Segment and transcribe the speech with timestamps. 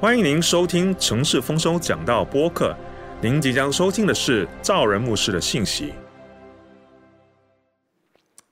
[0.00, 2.76] 欢迎您收听城市丰收讲道播客。
[3.22, 5.94] 您即将收听的是赵仁牧师的信息。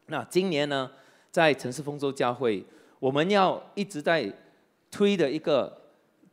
[0.06, 0.90] 那今年呢，
[1.32, 2.64] 在城市丰收教会，
[3.00, 4.32] 我们要一直在
[4.90, 5.76] 推的一个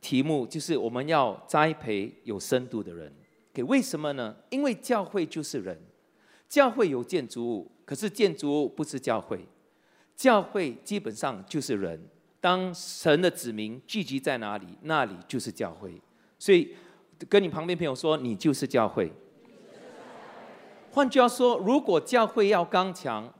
[0.00, 3.12] 题目，就是我们要栽培有深度的人。
[3.52, 4.34] 给为什么呢？
[4.48, 5.76] 因为教会就是人，
[6.48, 9.44] 教会有建筑物，可是建筑物不是教会，
[10.14, 12.00] 教会基本上就是人。
[12.40, 16.00] 当神的子民聚集在哪里，那里就是教会。
[16.38, 16.74] 所以，
[17.28, 19.12] 跟你旁边朋友说，你就是教会。
[20.90, 23.30] 换句话说，如果教会要刚强，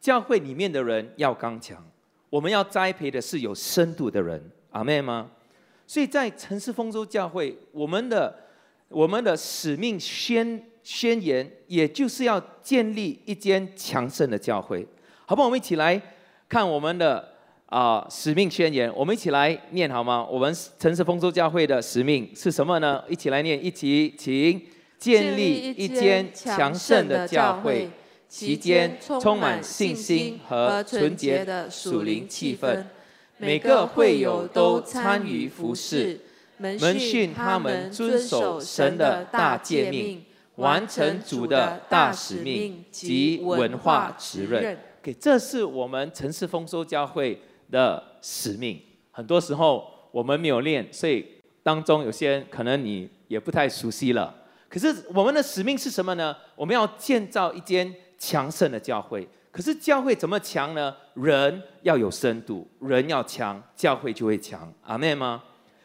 [0.00, 1.82] 教会里面的人要刚强，
[2.28, 4.50] 我们要栽培的是有深度的人。
[4.70, 5.30] 阿妹吗？
[5.86, 8.36] 所以在城市丰收教会，我们的
[8.88, 14.84] 我们的使命宣宣言，也就是要建立一间强盛的教会。
[15.26, 15.46] 好不好？
[15.46, 16.02] 我们一起来
[16.48, 17.37] 看我们的。
[17.68, 20.26] 啊，使命宣言，我们一起来念好吗？
[20.30, 23.04] 我们城市丰收教会的使命是什么呢？
[23.10, 24.58] 一起来念，一起，请
[24.98, 27.90] 建立一间强盛的教会，
[28.26, 32.84] 其间充满信心和纯洁的属灵气氛，
[33.36, 36.18] 每个会友都参与服侍，
[36.56, 40.24] 门训他们遵守神的大诫命，
[40.56, 44.78] 完成主的大使命及文化责任。
[45.02, 47.38] 给，这是我们城市丰收教会。
[47.70, 48.80] 的使命，
[49.10, 51.26] 很多时候我们没有练，所以
[51.62, 54.34] 当中有些可能你也不太熟悉了。
[54.68, 56.36] 可是我们的使命是什么呢？
[56.54, 59.26] 我们要建造一间强盛的教会。
[59.50, 60.94] 可是教会怎么强呢？
[61.14, 64.72] 人要有深度，人要强，教会就会强。
[64.82, 65.42] 阿妹吗？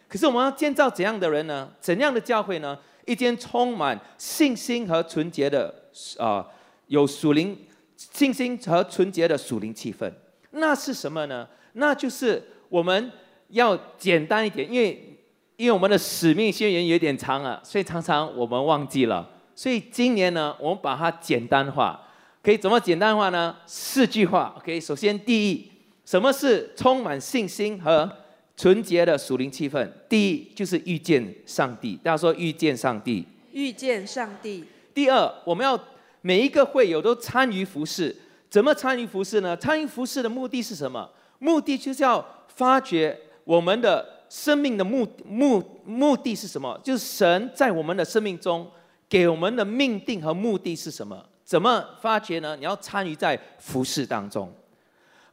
[0.07, 1.71] 可是我们要建造怎样的人呢？
[1.79, 2.77] 怎样的教会呢？
[3.05, 5.73] 一间充满信心和纯洁的
[6.19, 6.45] 啊，
[6.87, 7.57] 有属灵
[7.95, 10.11] 信心和纯洁的属灵气氛。
[10.51, 11.47] 那是什么呢？
[11.73, 13.11] 那就是我们
[13.49, 15.17] 要简单一点，因为
[15.57, 19.29] 因为我们的使命宣言有点长啊，所以常常我们忘记了。
[19.55, 21.99] 所以今年呢，我们把它简单化，
[22.41, 23.55] 可以怎么简单化呢？
[23.67, 24.55] 四句话。
[24.57, 25.71] OK，首先第一，
[26.05, 28.11] 什么是充满信心和
[28.57, 29.87] 纯洁的属灵气氛？
[30.09, 31.95] 第一就是遇见上帝。
[32.03, 33.23] 大家说遇见上帝。
[33.51, 34.65] 遇见上帝。
[34.93, 35.79] 第二，我们要
[36.21, 38.15] 每一个会友都参与服饰。
[38.49, 39.55] 怎么参与服饰呢？
[39.57, 41.07] 参与服饰的目的是什么？
[41.43, 46.79] 目的就是要发掘我们的生命的目目目的是什么？
[46.81, 48.65] 就是神在我们的生命中
[49.09, 51.21] 给我们的命定和目的是什么？
[51.43, 52.55] 怎么发掘呢？
[52.55, 54.49] 你要参与在服饰当中。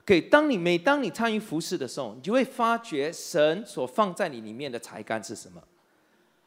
[0.04, 5.62] 给当你每当你参与服饰的时候，你就会发觉神所放在你里面的才干是什么。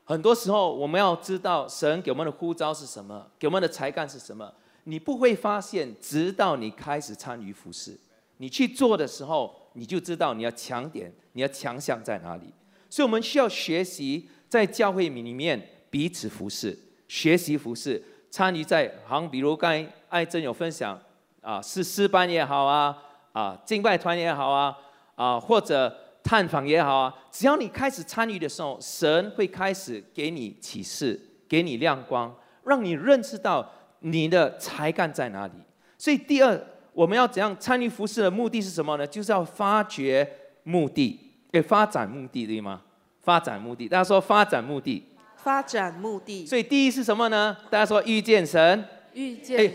[0.03, 4.53] 很多时候我们要知道神给我们的呼召是什么，给我们的才干是什么。
[4.83, 7.97] 你不会发现，直到你开始参与服饰。
[8.43, 12.53] 你去做的时候，你就知道你要强点，你要强项在哪里。
[12.89, 15.57] 所以我们需要学习在教会里面
[15.89, 16.77] 彼此服侍，
[17.07, 21.01] 学习服侍，参与在，好像比如刚才艾珍有分享
[21.39, 24.77] 啊，是诗班也好啊，啊敬拜团也好啊，
[25.15, 31.17] 啊或者探访也好啊，只要你开始参与的时候，神会开始给你启示，
[31.47, 35.53] 给你亮光，让你认识到你的才干在哪里。
[35.97, 36.61] 所以第二。
[36.93, 39.05] 我们要怎样参与服饰的目的是什么呢？
[39.05, 40.27] 就是要发掘
[40.63, 41.19] 目的，
[41.51, 42.81] 诶，发展目的对吗？
[43.21, 45.03] 发展目的，大家说发展目的。
[45.37, 46.45] 发展目的。
[46.45, 47.57] 所以第一是什么呢？
[47.69, 48.85] 大家说遇见神。
[49.13, 49.73] 遇见。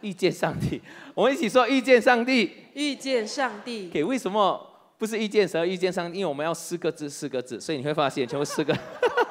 [0.00, 0.80] 遇见上帝。
[1.14, 2.52] 我们一起说遇见上帝。
[2.74, 3.88] 遇见上帝。
[3.88, 4.64] 给为什么
[4.96, 5.68] 不是遇见神？
[5.68, 8.76] 遇见上帝，因为我们要四个字，四个字，所以你会发现全部四个。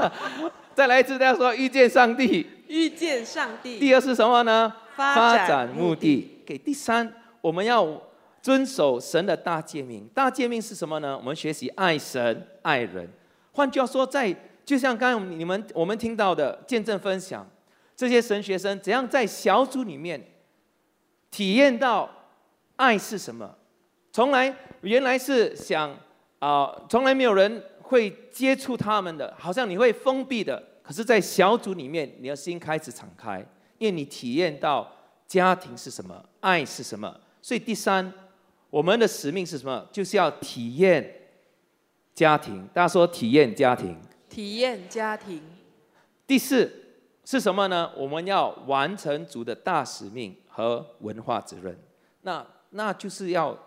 [0.76, 2.46] 再来一次，大家说遇见上帝。
[2.68, 3.80] 遇见上帝。
[3.80, 4.74] 第二是什么呢？
[4.96, 6.42] 发展目的。
[6.46, 7.14] 给第三。
[7.48, 7.88] 我们要
[8.42, 11.18] 遵守神的大诫命，大诫命是什么呢？
[11.18, 13.10] 我们学习爱神爱人。
[13.54, 14.36] 换句话说，在
[14.66, 17.50] 就像刚才你们我们听到的见证分享，
[17.96, 20.22] 这些神学生怎样在小组里面
[21.32, 22.10] 体验到
[22.76, 23.56] 爱是什么？
[24.12, 25.98] 从来原来是想
[26.40, 30.62] 啊，从来没有人会接触他们的，好像你会封闭的。
[30.84, 33.40] 可是，在小组里面，你的心开始敞开，
[33.78, 34.90] 因为你体验到
[35.26, 37.14] 家庭是什么，爱是什么。
[37.48, 38.12] 所以第三，
[38.70, 39.88] 我们的使命是什么？
[39.90, 41.10] 就是要体验
[42.14, 42.68] 家庭。
[42.74, 43.98] 大家说体验家庭。
[44.28, 45.42] 体验家庭。
[46.28, 46.70] 第四
[47.24, 47.90] 是什么呢？
[47.96, 51.74] 我们要完成主的大使命和文化责任。
[52.24, 53.58] 那那就是要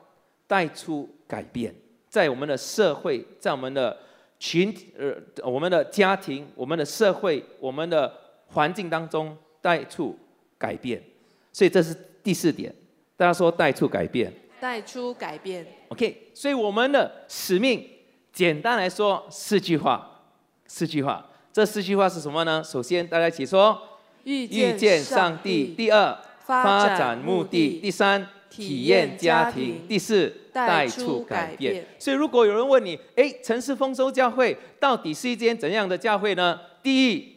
[0.47, 1.75] 带出改变，
[2.06, 3.97] 在我们的社会，在我们的
[4.38, 8.15] 群呃，我们的家庭、我们的社会、我们的
[8.49, 10.15] 环境当中带出
[10.59, 11.03] 改变。
[11.50, 12.75] 所以这是第四点。
[13.20, 15.67] 大家说带出改变，带出改变。
[15.88, 17.87] OK，所以我们的使命，
[18.32, 20.22] 简单来说四句话：
[20.67, 21.26] 四句话。
[21.52, 22.64] 这四句话是什么呢？
[22.64, 23.78] 首先，大家一起说：
[24.25, 25.75] 遇见上帝。
[25.76, 27.78] 第二，发展目的。
[27.82, 29.87] 第三，体验家庭。
[29.87, 31.84] 第四，带出改变。
[31.99, 36.58] 所以，如果有人问你，哎，城市丰收教会到底是一间怎样的教会呢？
[36.82, 37.37] 第一，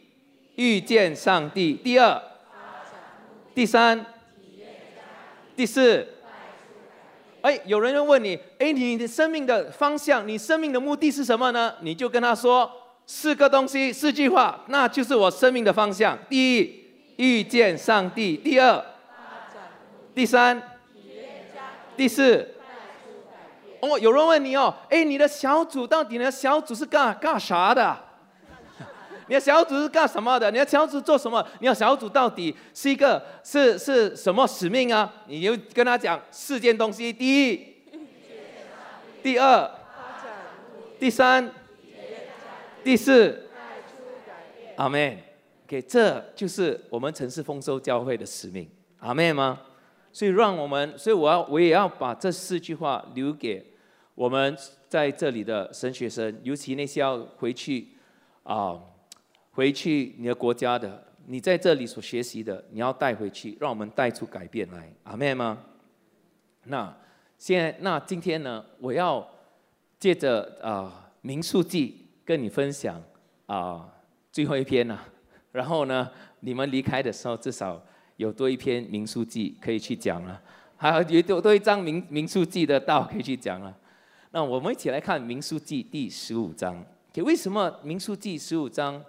[0.54, 2.22] 遇见上帝；第二，
[3.54, 4.06] 第三，
[5.56, 6.06] 第四。
[7.42, 11.74] 哎，有人又问你，哎，你的生命的方向，你生命的目的是什么呢？
[11.80, 12.70] 你就跟他说。
[13.06, 16.18] 四个东西，四句话，那就是我生命的方向。
[16.26, 16.84] 第一，
[17.16, 18.82] 遇见上帝；第二，
[20.14, 20.78] 第三，
[21.98, 22.54] 第四。
[23.80, 27.94] 哦，有人问你哦，哎，你的小组到底呢小组是干干啥的？
[29.28, 30.50] 你的小组是干什么的？
[30.50, 31.46] 你的小组做什么？
[31.60, 35.12] 你的小组到底是一个是是什么使命啊？
[35.26, 37.74] 你就跟他讲四件东西：第一，
[39.22, 39.70] 第二，
[40.98, 41.50] 第三。
[42.84, 43.48] 第四，
[44.76, 45.24] 阿妹
[45.64, 48.68] ，OK，这就是我们城市丰收教会的使命，
[48.98, 49.58] 阿妹吗？
[50.12, 53.72] 所以让我们，所以我要，我也要把这四句话留给
[54.14, 54.54] 我们
[54.86, 57.88] 在这里的神学生，尤其那些要回去
[58.42, 58.78] 啊，
[59.54, 65.58] 回去你的国家的，你在这里所学习的，你要带回去，让我们带出改变来，阿妹吗？
[66.64, 66.94] 那
[67.38, 69.26] 现在，那今天呢，我要
[69.98, 72.02] 借着啊民数记。
[72.26, 72.98] 跟你分享
[73.44, 73.86] 啊，
[74.32, 74.98] 最后一篇呢，
[75.52, 76.10] 然后呢，
[76.40, 77.78] 你们离开的时候至少
[78.16, 80.40] 有多一篇民书记可以去讲了，
[80.74, 83.76] 还有有多多一张民民书记的道可以去讲了。
[84.30, 86.82] 那我们一起来看民书记第十五章。
[87.16, 89.04] 为什么民书记十五章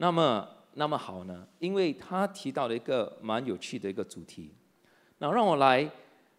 [0.00, 1.46] 那么那么好呢？
[1.58, 4.50] 因为他提到了一个蛮有趣的一个主题。
[5.18, 5.88] 那让我来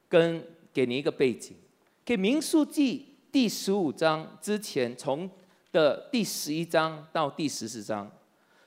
[0.10, 0.44] 跟
[0.74, 1.56] 给你一个背景，
[2.04, 5.30] 给民书记第十五章之前从。
[5.74, 8.12] 的第十一章到第十四章，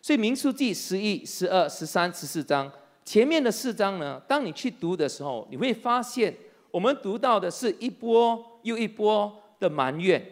[0.01, 2.73] 所以民数记十一、十二、十三、十四章
[3.05, 6.35] 前面的四章呢，当你去读的时候，你会发现
[6.71, 9.31] 我们读到的是一波又一波
[9.61, 10.27] 的埋怨、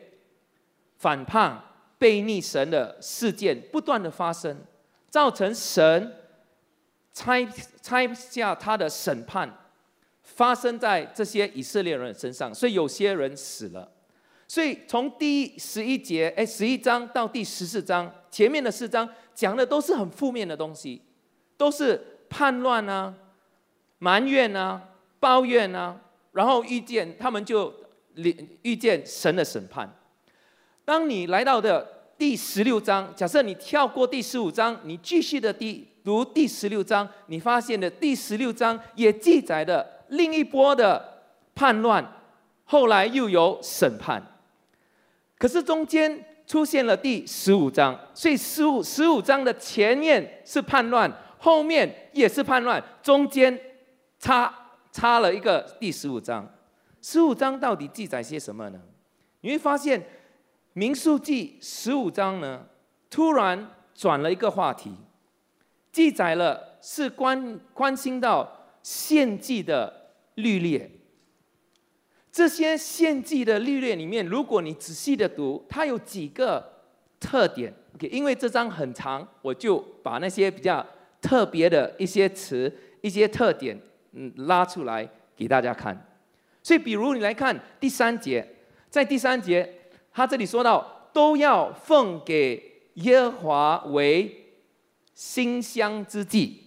[0.97, 1.62] 反叛、
[2.03, 4.61] 背逆神的事件不断的发生，
[5.09, 6.13] 造成神
[7.13, 7.47] 拆
[7.81, 9.49] 拆下他的审判
[10.21, 13.89] 发生在这些以色列人身上，所以有些人死了。
[14.49, 21.01] 所以从第十一节，哎，十一章到第十四章，前面的四章讲的都是很负面的东西，
[21.57, 23.15] 都是叛乱啊、
[23.99, 24.83] 埋怨啊、
[25.21, 26.01] 抱怨啊，
[26.33, 27.73] 然后遇见他们就
[28.63, 29.89] 遇见神的审判。
[30.85, 31.92] 当你来到的
[32.23, 42.07] 第十六章，假设你跳过第十五章，你继续的第读第十六章，你发现的第十六章也记载的另一波的叛乱，
[42.63, 44.23] 后来又有审判。
[45.37, 53.59] 可是中间出现了第十五章，所以十五十五章的前面是叛乱，后面也是叛乱，中间
[54.21, 56.49] 差差了一个第十五章。
[57.01, 58.79] 十五章到底记载些什么呢？
[59.41, 60.01] 你会发现，
[60.75, 62.67] 民数记十五章呢，
[63.11, 64.91] 突然转了一个话题，
[65.91, 68.51] 记载了是关关心到
[68.83, 70.91] 献祭的律列。
[72.31, 76.67] 这些献祭的律列里面，如果你仔细的读，它有几个
[77.21, 77.71] 特点。
[77.94, 80.85] OK，因为这章很长，我就把那些比较
[81.20, 83.79] 特别的一些词、一些特点，
[84.13, 85.06] 嗯，拉出来
[85.37, 85.94] 给大家看。
[86.63, 88.56] 所以，比如你来看第三节，
[88.89, 89.70] 在第三节，
[90.13, 92.63] 他这里说到都要奉给
[92.95, 94.55] 耶和华为
[95.15, 96.65] 馨香之祭。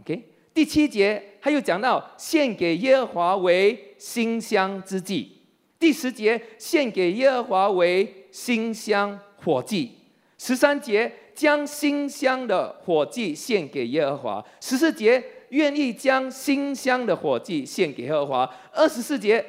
[0.00, 0.22] OK，
[0.52, 3.82] 第七节他又讲到献给耶和华为。
[3.98, 5.38] 馨香之祭，
[5.78, 9.88] 第十节献给耶和华为馨香火祭；
[10.36, 19.42] 十三节将馨香的火祭献给耶和华；十四节愿意将馨香的火祭献给耶和华；二十四节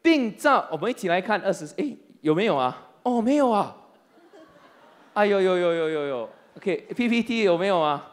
[0.00, 2.89] 并照我们一起来看二十，哎有没有啊？
[3.02, 3.76] 哦没有啊！
[5.14, 8.12] 哎呦呦呦呦呦呦！OK，PPT 有没有啊？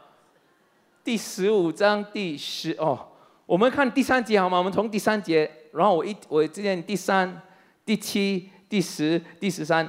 [1.04, 3.06] 第十五章第十哦，
[3.46, 4.58] 我们看第三节好吗？
[4.58, 5.50] 我们从第三节。
[5.72, 7.40] 然后我一我今天第三、
[7.84, 9.88] 第七、第十、第十三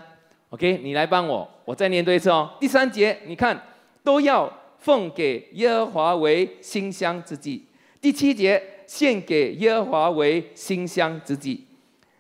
[0.50, 2.51] ，OK，你来帮我，我再念多一次哦。
[2.60, 3.60] 第三节，你看
[4.03, 7.65] 都要奉给耶和华为馨香之祭。
[8.01, 11.65] 第七节，献给耶和华为馨香之祭。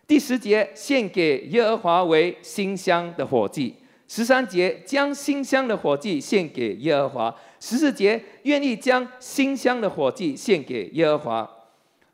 [0.09, 3.75] 第十节，献给耶和华为馨香的火祭。
[4.07, 7.35] 十三节，将馨香的火祭献给耶和华。
[7.59, 11.49] 十四节，愿意将馨香的火祭献给耶和华。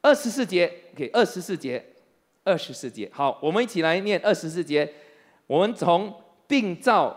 [0.02, 0.70] 二十四节。
[0.96, 1.84] 给二十四节，
[2.46, 4.90] 二十四节，好，我们一起来念二十四节。
[5.46, 6.14] 我们从
[6.48, 7.14] 病灶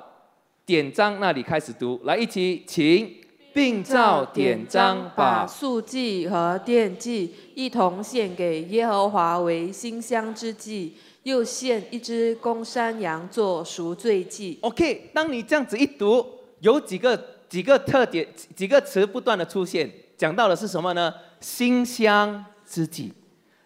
[0.67, 3.17] 典章那里开始读，来一起，请，
[3.59, 14.57] 并照典章把素祭和奠祭一同献给耶和华为馨香之祭，又献一只公山羊做赎罪祭。
[14.61, 16.25] OK，当你这样子一读，
[16.61, 18.25] 有几个几个特点，
[18.55, 21.13] 几个词不断的出现，讲到的是什么呢？
[21.41, 23.13] 馨香之祭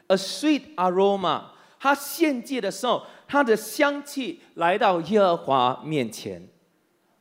[0.07, 1.43] ，a sweet aroma。
[1.79, 6.49] 他献祭的时候，他的香气来到耶和华面前。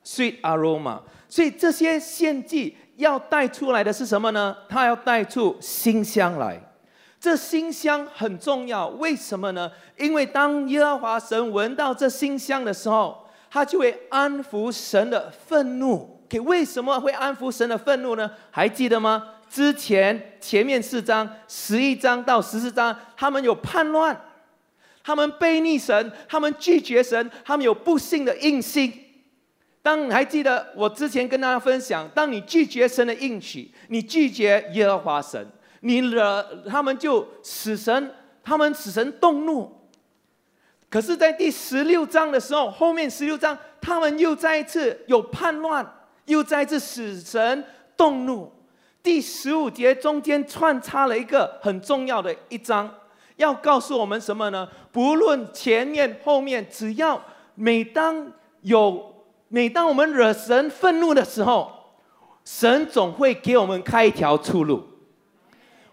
[0.05, 0.99] sweet aroma，
[1.31, 4.53] 所以这些献祭要带出来的是什么呢？
[4.67, 6.61] 它要带出馨香来。
[7.21, 9.71] 这馨香很重要，为什么呢？
[9.97, 16.19] 因为当耶和华神闻到这馨香的时候，他就会安抚神的愤怒。
[16.27, 18.29] 给为什么会安抚神的愤怒呢？
[18.49, 19.35] 还记得吗？
[19.49, 24.19] 之前前面四章十一章到十四章，他们有叛乱，
[25.01, 29.00] 他们背逆神，他们拒绝神，他们有不幸的印心。
[29.83, 35.43] 当还记得我之前跟大家分享，当你拒绝神的应许，你拒绝耶和华神，
[35.79, 39.75] 你惹他们就使神，他们使神动怒。
[40.87, 45.83] 可是，在第十六章的时候，后面十六章，他们又再一次有叛乱，
[46.25, 47.63] 又再一次使神
[47.97, 48.51] 动怒。
[49.01, 52.87] 第十五节中间穿插了一个很重要的一章，
[53.37, 54.69] 要告诉我们什么呢？
[54.91, 57.19] 不论前面后面，只要
[57.55, 59.10] 每当有。
[59.53, 61.69] 每当我们惹神愤怒的时候，
[62.45, 64.87] 神总会给我们开一条出路。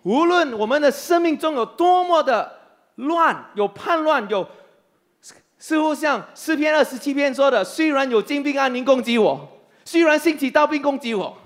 [0.04, 2.60] 无论我们的生命中有多么的
[2.94, 4.46] 乱，有叛乱，有
[5.58, 9.48] 似乎像诗篇二十七篇说的：“虽然有精兵安宁攻击我，
[9.84, 11.36] 虽然兴起刀兵攻击我，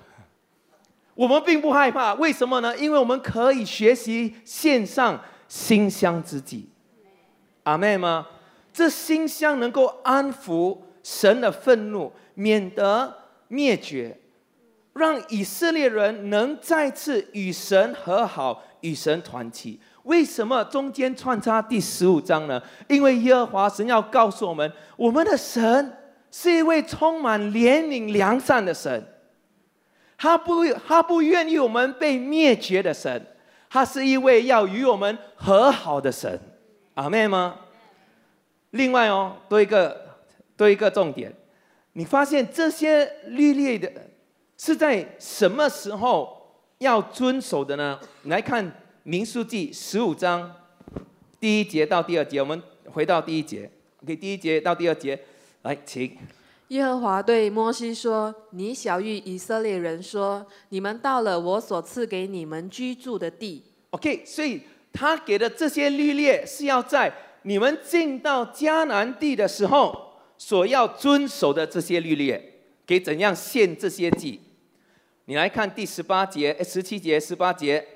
[1.15, 2.13] 我们并不害怕。
[2.15, 2.77] 为什么呢？
[2.77, 6.69] 因为我们可以学习献上馨香之祭。
[7.63, 8.27] 阿妹吗？
[8.71, 10.77] 这馨香能够安抚。
[11.03, 13.13] 神的愤怒，免得
[13.49, 14.17] 灭绝，
[14.93, 19.81] 让以色列人能再次与神和好，与神团契。
[20.05, 22.63] 为什么中间穿插第十五章呢？
[22.89, 25.97] 因为耶和华神要告诉我们，我们的神
[26.31, 29.05] 是一位充满怜悯良善的神，
[30.17, 33.27] 他不他不愿意我们被灭绝的神，
[33.69, 36.41] 他是一位要与我们和好的神。
[36.95, 37.57] 阿妹吗？
[38.71, 40.12] 另外哦，多一个。
[40.57, 41.35] 多一个重点，
[41.95, 43.91] 你发现这些律例的
[44.57, 47.99] 是在什么时候要遵守的呢？
[48.25, 50.55] 来看民书记十五章
[51.41, 53.71] 第一节到第二节，我们回到第一节
[54.03, 55.19] ，OK，第一节到第二节，
[55.63, 56.17] 来，请。
[56.69, 63.63] 耶和华对摩西说：“你小谕以色列人说，你们到了我所赐给你们居住的地。
[63.91, 70.12] ”OK，所以他给的这些律例是要在你们进到迦南地的时候。
[70.45, 72.37] 所要遵守的这些律例，
[72.85, 74.41] 给怎样献这些祭？
[75.27, 77.87] 你来看第十八节、十七节、十八节，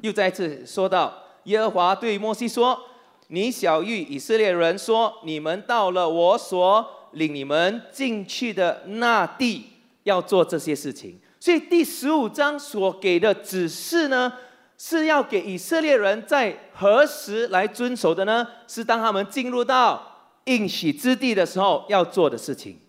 [0.00, 1.12] 又再次说到
[1.44, 2.80] 耶和华对摩西说
[3.28, 9.66] ：“你小谕以色列人说，你们到了我所领你们进去的那地，
[10.04, 14.32] 要做这些事情。”所以第十五章所给的指示呢，
[14.78, 18.48] 是要给以色列人在何时来遵守的呢？
[18.66, 20.06] 是当他们进入到。
[20.44, 22.80] 应许之地的时候要做的事情，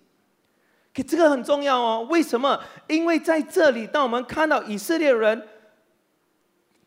[0.93, 2.08] 可这个很重要哦。
[2.10, 2.60] 为什么？
[2.88, 5.48] 因为在这里，当我们看到以色列人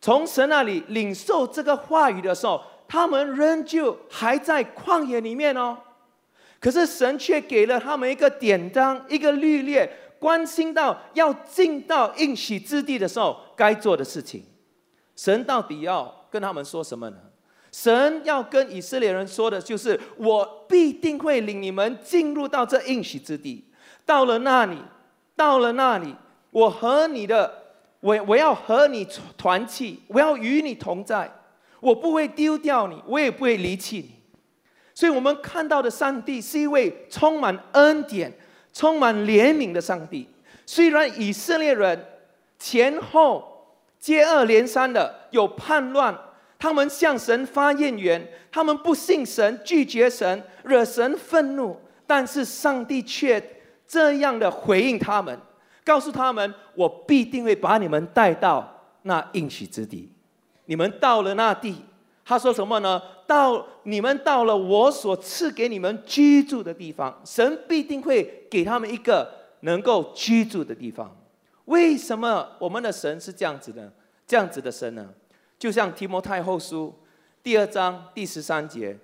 [0.00, 5.78] 从神那里领受这个话语的时候，他们仍旧还在旷野里面哦。
[6.61, 14.44] 可是神却给了他们一个典章、一个律列，关心到要进到应许之地的时候该做的事情。
[15.14, 17.16] 神到底要跟他们说什么呢？
[17.75, 23.64] 神要跟以色列人说的就是：我必定会领你们进入到这应许之地。
[24.07, 24.78] 到了那里，
[25.35, 26.14] 到了那里，
[26.52, 27.52] 我和你的，
[27.99, 29.04] 我我要和你
[29.37, 31.28] 团契，我要与你同在，
[31.81, 34.11] 我不会丢掉你，我也不会离弃你。
[34.95, 38.33] 所以，我们看到的上帝是一位充满恩典、
[38.73, 40.28] 充满怜悯的上帝。
[40.64, 42.07] 虽然以色列人
[42.57, 46.16] 前后接二连三的有叛乱。
[46.59, 51.79] 他们向神发怨言，他们不信神，拒绝神，惹神愤怒。
[52.07, 53.43] 但是上帝却
[53.87, 55.39] 这样的回应他们，
[55.85, 60.11] 告诉他们：“我必定会把你们带到那应许之地。
[60.67, 61.77] 你们到了那地，
[62.25, 63.01] 他说什么呢？
[63.27, 69.31] 到你们到了我所赐给你们居住的地方，神必定会给他们一个
[69.61, 71.17] 能够居住的地方。
[71.65, 73.91] 为什么我们的神是这样子的？
[74.27, 75.09] 这样子的神呢？”
[75.59, 76.95] 就像提摩太后书
[77.43, 78.97] 第二章第十三节，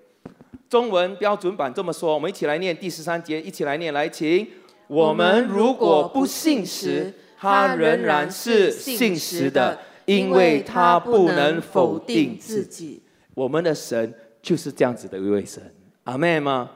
[0.68, 4.46] 中文标准版这么说，我们一起来念第十三节，一起来念，来，请。
[4.86, 13.00] 我们如果不信实，他仍然是信实的，因为他不能否定自己。
[13.34, 15.62] 我们的神就是这样子的一位神，
[16.04, 16.72] 阿妹吗？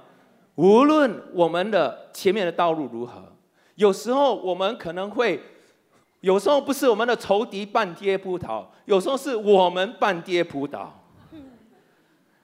[0.55, 3.33] 无论我们的前面的道路如何，
[3.75, 5.41] 有时候我们可能会，
[6.25, 10.91] 有时候不是我们的仇敌半跌扑倒，有时候是我们半跌扑倒。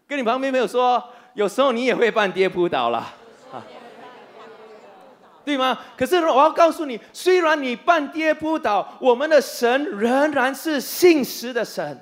[0.07, 3.11] 跟你旁边没有说，有时候你也会半跌扑倒了，
[5.47, 5.79] 对吗？
[5.97, 11.99] 可是我要告诉你，虽然你半跌扑倒，我们的神仍然是信实的神。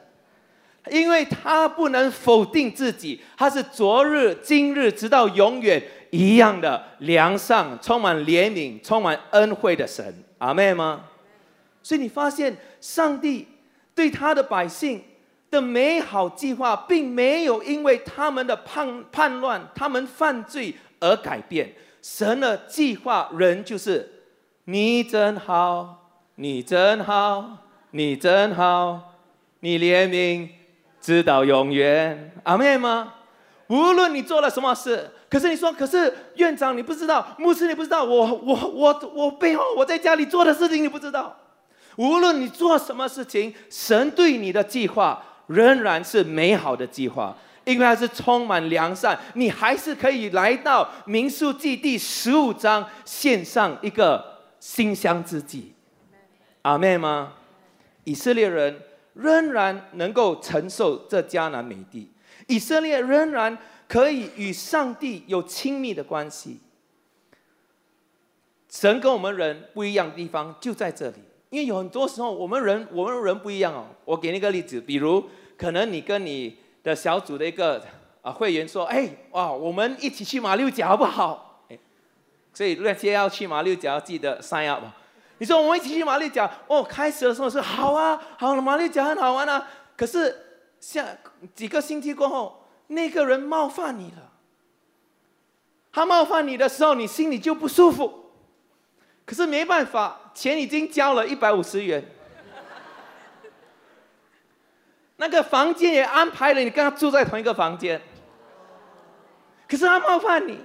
[0.91, 5.81] 因为他不能否定自己，他是昨日、今日，直到永远
[6.11, 11.03] 一样的良善、充满怜悯、充满恩惠的神，阿妹吗？
[11.83, 13.47] 所以你发现，上帝
[13.95, 15.03] 对他的百姓
[15.51, 21.75] 的美好计划，并没有因为他们的叛叛乱、他们犯罪而改变。
[22.03, 24.11] 神的计划仍就是
[24.65, 27.59] 你真好，你真好，
[27.91, 29.15] 你真好，
[29.61, 30.49] 你怜悯。
[31.01, 33.15] 直到永远，阿妹吗？
[33.69, 41.35] 无论你做了什么事，可是你说，可是院长你不知道，牧师你不知道，我我我我背后我在家里做的事情你不知道。
[41.99, 49.19] 无论你做什么事情，神对你的计划仍然是美好的计划，因为它是充满良善。
[49.35, 55.75] 你还是可以来到民数记第十五章，献上一个馨香之祭，
[56.63, 57.35] 阿妹吗？
[58.05, 58.81] 以色列人。
[59.15, 62.09] 仍然能够承受这迦南美地，
[62.47, 66.61] 以色列仍然可以与上帝有亲密的关系。
[68.71, 71.17] 神跟我们人不一样的地方就在这里，
[71.51, 73.87] 因为有很多时候我们人我们人不一样哦。
[74.05, 77.83] 我给你一个例子，比如可能你跟你的小组的一个
[78.23, 81.79] 啊会员说：“哎，哇，我们一起去马六甲好不好？”哎，
[82.53, 84.85] 所以那些要去马六甲要，记得 sign up。
[85.39, 89.69] 你说我们一起去马六甲哦，开始的时候是好啊，好了，马六甲很好玩啊。
[89.97, 90.35] 可是
[90.81, 91.07] 下
[91.55, 94.33] 几个星期过后，那个人冒犯你了。
[95.93, 98.27] 他冒犯你的时候，你心里就不舒服。
[99.25, 102.01] 可是没办法，钱已经交了一百五十元，
[105.17, 108.01] 那个房间也安排了，你跟他住在同一个房间。
[109.69, 110.61] 可是他冒犯你，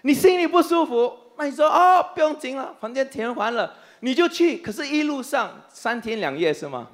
[0.00, 1.14] 你心里不舒服。
[1.36, 4.56] 那你说哦，不用紧了，房间填完了，你就去。
[4.56, 6.88] 可是，一路上三天两夜是吗？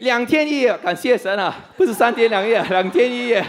[0.00, 3.42] 两天一夜，感谢神啊，不是三天两夜， 两天一夜。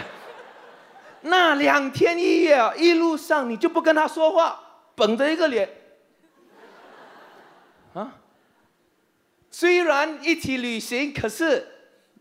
[1.20, 4.58] 那两天一夜，一路上你就不跟他说话，
[4.94, 5.68] 绷着一个脸。
[7.96, 8.12] 啊？
[9.50, 11.66] 虽然一起旅行，可是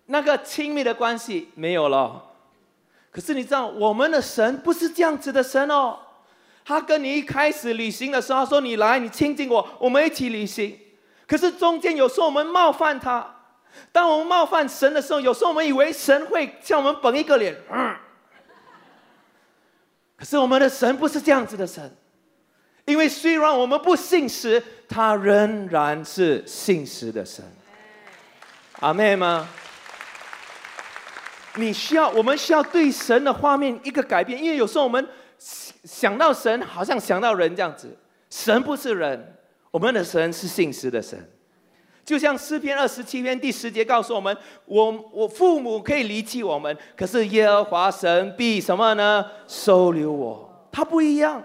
[0.06, 2.24] 那个亲密的关系没有了。
[3.12, 6.00] 可是你知道，我们的神不是这样子的神哦。
[6.64, 10.80] 他跟你一开始旅行的时候说：“你来，你亲近我，我们一起旅行。”
[11.28, 13.36] 可是中间有时候我们冒犯他，
[13.92, 17.56] 当我们冒犯神的时候，有时候我们以为神会向我们绷一个脸。
[20.18, 21.96] 可是我们的神不是这样子的神，
[22.86, 27.44] 因为虽然我们不信实，他仍然是信实的神。
[28.80, 29.48] 阿妹吗？
[31.56, 35.08] 你需要，我们需要对神的画面一个改变，因为有时候我们。
[35.38, 37.96] 想到神，好像想到人这样子。
[38.30, 39.36] 神不是人，
[39.70, 41.30] 我们的神是信实的神。
[42.06, 49.26] 就像诗篇二十七篇第十节告诉我们：我我父母可以离弃我们，可是耶和华神必什么呢？
[49.46, 50.68] 收留我。
[50.72, 51.44] 他不一样。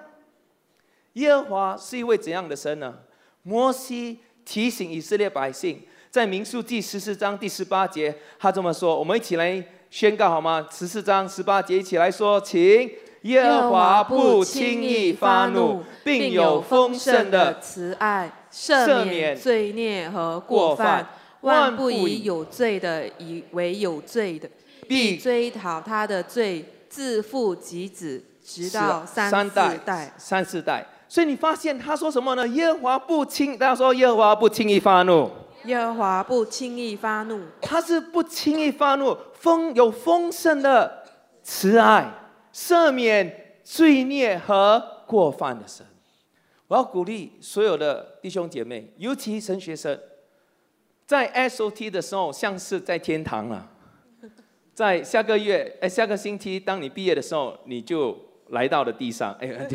[1.14, 2.94] 耶和华是一位怎样的神呢？
[3.42, 10.66] 摩西提醒以色列百姓，在民数第十四章第十八节，他这么说：我们一起来宣告好吗？
[10.70, 12.90] 十四章十八节，一起来说，请。
[13.24, 21.06] 耶和华不轻易发怒，并有丰盛的慈爱，赦免罪孽和过犯，
[21.42, 24.48] 万不以有罪的以为有罪的，
[24.88, 30.14] 必追讨他的罪，自父及子，直到三四代。
[30.16, 30.86] 三四代。
[31.10, 32.46] 所以你发现他说什么呢？
[32.46, 35.28] 耶和华不轻，大家说耶和华不轻易发怒。
[35.64, 41.02] 耶和华不轻易发怒，他是不轻易发怒，丰有丰盛的
[41.42, 42.14] 慈爱。
[42.52, 45.84] 赦免罪孽和过犯的神，
[46.68, 49.98] 我要鼓励所有的弟兄姐妹，尤其神学生，
[51.06, 53.68] 在 SOT 的时候，像是在天堂了。
[54.72, 58.16] 在下个月，哎，下个星期，当你毕业的时候，你就
[58.50, 59.32] 来到了地上。
[59.40, 59.68] 哎，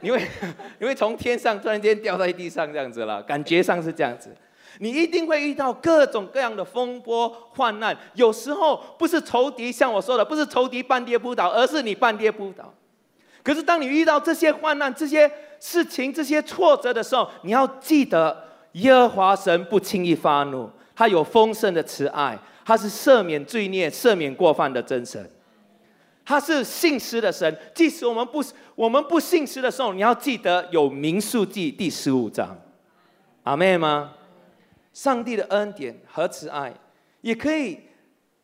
[0.00, 0.20] 因为
[0.80, 4.34] 因为从天上突然间掉在地上这样子了，感觉上是这样子。
[4.78, 12.74] 你一定会遇到各种各样的风波患难，有时候不是仇敌像我说的，不是仇敌半跌扑倒，而是你半跌扑倒。
[13.42, 15.30] 可是当你遇到这些患难、这些
[15.60, 25.26] 事情、这些挫折的时候，你要记得，耶和华神不轻易发怒，他有丰盛的慈爱，他是赦免罪孽、赦免过犯的真神。
[26.26, 32.58] 他是信实的神，即使我们不我们不信实的时候，你要记得有民数记第十五章，
[33.44, 34.12] 阿妹吗？
[34.92, 36.74] 上帝的恩典和慈爱，
[37.20, 37.78] 也可以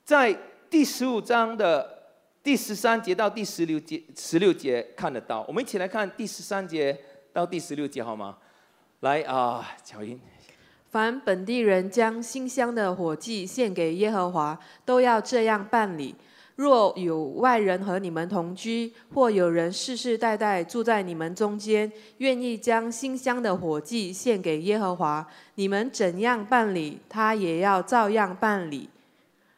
[0.04, 0.32] 在
[0.70, 2.04] 第十五章的
[2.40, 5.44] 第十三节到第十六节十六节看得到。
[5.48, 6.96] 我们一起来看第十三节
[7.32, 8.38] 到第十六节好吗？
[9.00, 10.20] 来啊，乔音。
[10.90, 16.14] 凡本地人将新香的火祭献给耶和华，都要这样办理。
[16.56, 28.88] 若有外人和你们同居，或有人世世代代住在你们中间，愿意将馨香的火祭献给耶和华，你们怎样办理，他也要照样办理。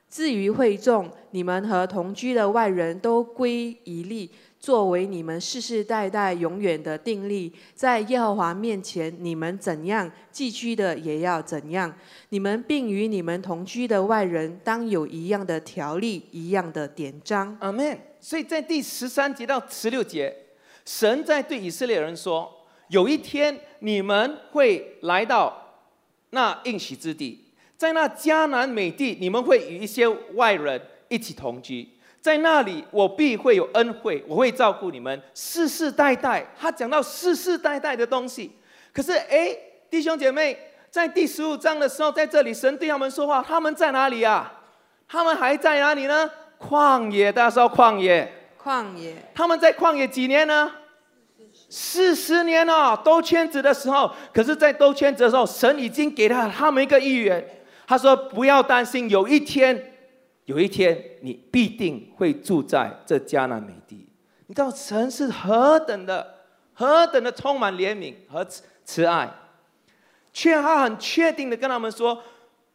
[0.08, 4.30] 至于会众，你们和同居的外人都归一例。
[4.64, 11.94] 作为你们世世代代永远的定力，在耶和华面前，你们怎样寄居的，也要怎样。
[12.30, 17.54] 你们并与你们同居的外人，当有一样的条例，一样的典章。
[17.60, 17.98] 阿门。
[18.18, 20.34] 所以在第十三节到十六节，
[20.86, 22.50] 神在对以色列人说：
[22.88, 25.82] 有一天你们会来到
[26.30, 27.44] 那应许之地，
[27.76, 31.86] 在那迦南美地，你们会与一些外人一起同居。
[32.24, 36.42] 在那里，我必会有恩惠，我会照顾你们世世代代。
[36.58, 38.50] 他讲到世世代代的东西，
[38.94, 39.54] 可是哎，
[39.90, 40.56] 弟兄姐妹，
[40.90, 44.50] 在第十五章的时候，在这里神对他们说话，他们在哪里啊？
[45.06, 46.30] 他们还在哪里呢？
[46.58, 49.14] 旷野，大家说旷野，旷野。
[49.34, 50.72] 他们在旷野几年呢？
[51.68, 54.10] 四十年哦，兜圈子的时候。
[54.32, 57.46] 可是，在兜圈子的时候，神已经给了他们一个预言，
[57.86, 59.78] 他说：“不要担心，有一天。”
[60.46, 64.06] 有一天，你必定会住在这迦南美地。
[64.46, 66.34] 你知道神是何等的、
[66.74, 69.32] 何等的充满怜悯和慈慈爱，
[70.34, 72.22] 却他很确定的跟他们说，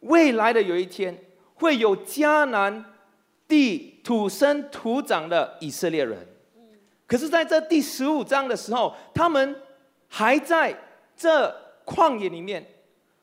[0.00, 1.16] 未来的有一天
[1.54, 2.84] 会有迦南
[3.46, 6.26] 地土生土长的以色列人。
[7.06, 9.54] 可是，在这第十五章的时候，他们
[10.08, 10.76] 还在
[11.16, 11.54] 这
[11.86, 12.66] 旷野里面。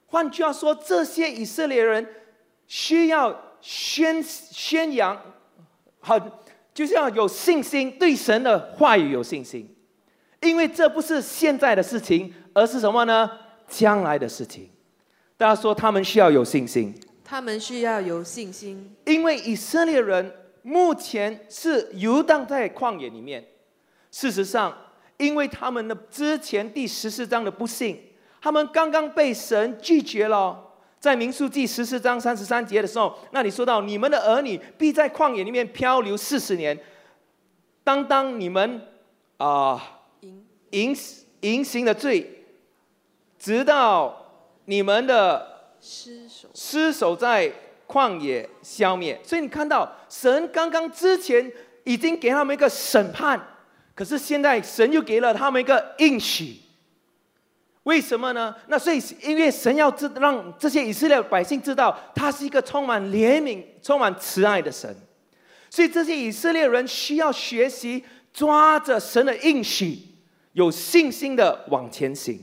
[0.06, 2.08] 换句话说，这些以色列人
[2.66, 3.47] 需要。
[3.62, 5.20] 宣宣扬，
[6.00, 6.32] 很
[6.74, 9.76] 就是要有信心，对神的话语有信心，
[10.42, 13.30] 因为这不是现在的事情，而是什么呢？
[13.68, 14.70] 将来的事情。
[15.36, 16.94] 大家说，他们需要有信心。
[17.24, 23.46] 他们需要有信心，因为以色列人目前是游荡在旷野里面。
[24.12, 24.76] 事实上，
[25.18, 28.00] 因为他们的之前第十四章的不幸，
[28.42, 30.64] 他们刚刚被神拒绝了。
[31.00, 36.78] 在民数记十四章三十三节的时候，那里说到你们的儿女必在旷野里面漂流四十年。
[37.84, 38.82] 当当你们
[39.38, 40.02] 啊，
[40.72, 40.96] 淫
[41.42, 42.46] 淫行的罪，
[43.40, 44.26] 直到
[44.66, 47.54] 你们的失守失守在
[47.88, 49.18] 旷野消灭。
[49.24, 51.50] 所以你看到神刚刚之前
[51.84, 53.40] 已经给他们一个审判，
[53.96, 56.58] 可是现在神又给了他们一个应许。
[57.88, 58.54] 为什么呢？
[58.68, 64.94] 那所以，因为神要知让这些以色列百姓知道，他是一个充满怜悯、充满慈爱的神，
[65.70, 70.00] 所以这些以色列人需要学习抓着神的应许，
[70.52, 72.38] 有信心的往前行。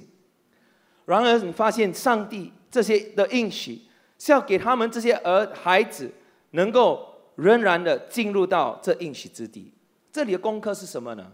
[1.04, 3.82] 然而，你发现上帝这些的应许
[4.18, 6.10] 是要给他们这些儿孩子
[6.52, 9.74] 能够仍然的进入到这应许之地。
[10.10, 11.26] 这里的功课是什么呢？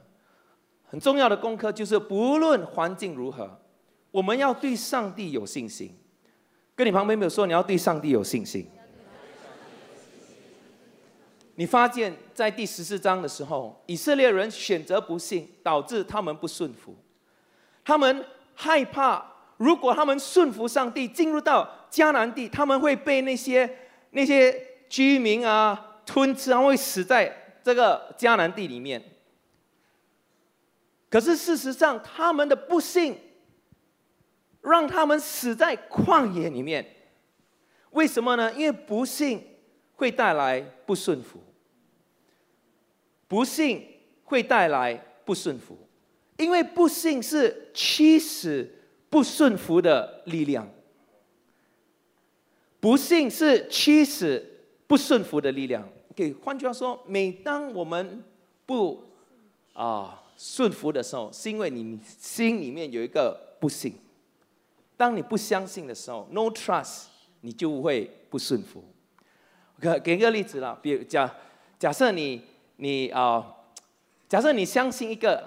[0.89, 3.60] 很重要的功课就是，不论环境如何。
[4.11, 5.97] 我们要对上帝有信心。
[6.75, 8.67] 跟你旁边没有说你要对上帝有信心。
[11.57, 16.97] 你发现，在第十四章的时候，以色列人选择不信，导致他们不顺服。
[17.85, 19.23] 他们害怕，
[19.59, 23.79] 如果他们顺服上帝，进入到迦南地，他们会被那些
[24.13, 29.03] 那些居民啊吞吃，然后会死在这个迦南地里面。
[31.11, 33.19] 可是事实上，他们的不信。
[34.63, 36.87] 让他们死在旷野里面，
[37.91, 38.53] 为什么呢？
[38.53, 39.43] 因为不幸
[39.97, 41.41] 会带来不顺服，
[43.27, 43.87] 不幸
[44.25, 44.95] 会带来
[45.25, 45.77] 不顺服，
[46.37, 48.71] 因为不幸是驱使
[49.09, 50.69] 不顺服的力量，
[52.79, 55.89] 不幸是驱使不顺服的力量。
[56.15, 58.23] 给换句话说，每当我们
[58.67, 59.03] 不
[59.73, 63.95] 啊顺服的时候，是因为你心里面有一个不幸。
[65.01, 67.05] 当你不相信的时候，no trust，
[67.41, 68.85] 你就会不顺服。
[69.81, 71.35] 给给个例子了，比如假
[71.79, 72.45] 假设你
[72.77, 73.43] 你啊
[74.29, 75.43] 假设你相信一个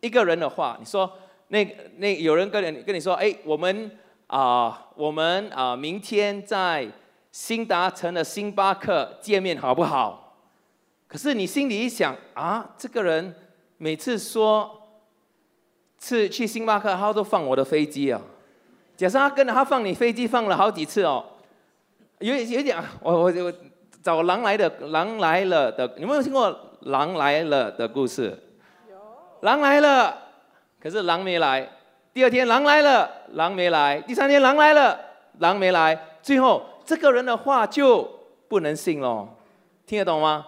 [0.00, 1.08] 一个人的话，你说
[1.46, 1.64] 那
[1.98, 6.90] 那有人跟你跟你说，哎，我们啊，我们啊，明天在
[7.30, 10.36] 新达城的星巴克见面好不好？
[11.06, 13.32] 可是你心里一想啊，这个人
[13.78, 14.88] 每次说
[16.00, 18.20] 是去星巴克，他都放我的飞机啊。
[19.02, 21.24] 假设他跟着他放你飞机放了好几次哦，
[22.20, 23.52] 有点有点我我我
[24.00, 26.56] 找狼来的狼来了的，有没有听过？
[26.82, 28.38] 狼来了的故事，
[29.40, 30.16] 狼来了，
[30.80, 31.68] 可是狼没来。
[32.14, 34.00] 第二天狼来了，狼没来。
[34.02, 35.00] 第三天狼来了，
[35.40, 35.98] 狼没来。
[36.22, 38.08] 最后这个人的话就
[38.46, 39.28] 不能信了，
[39.84, 40.46] 听得懂吗？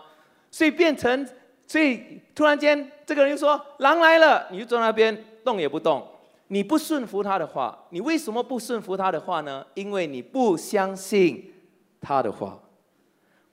[0.52, 1.28] 所以变成，
[1.66, 6.06] 所以突然间这个人就说狼来了，你就坐那边动也不动，
[6.48, 9.66] 你不顺服他的话，你为什么不顺服他的话呢？
[9.74, 11.52] 因为你不相信
[12.00, 12.60] 他的话，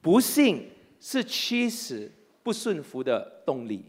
[0.02, 2.12] 不信是驱使。
[2.44, 3.86] 不顺服的动力，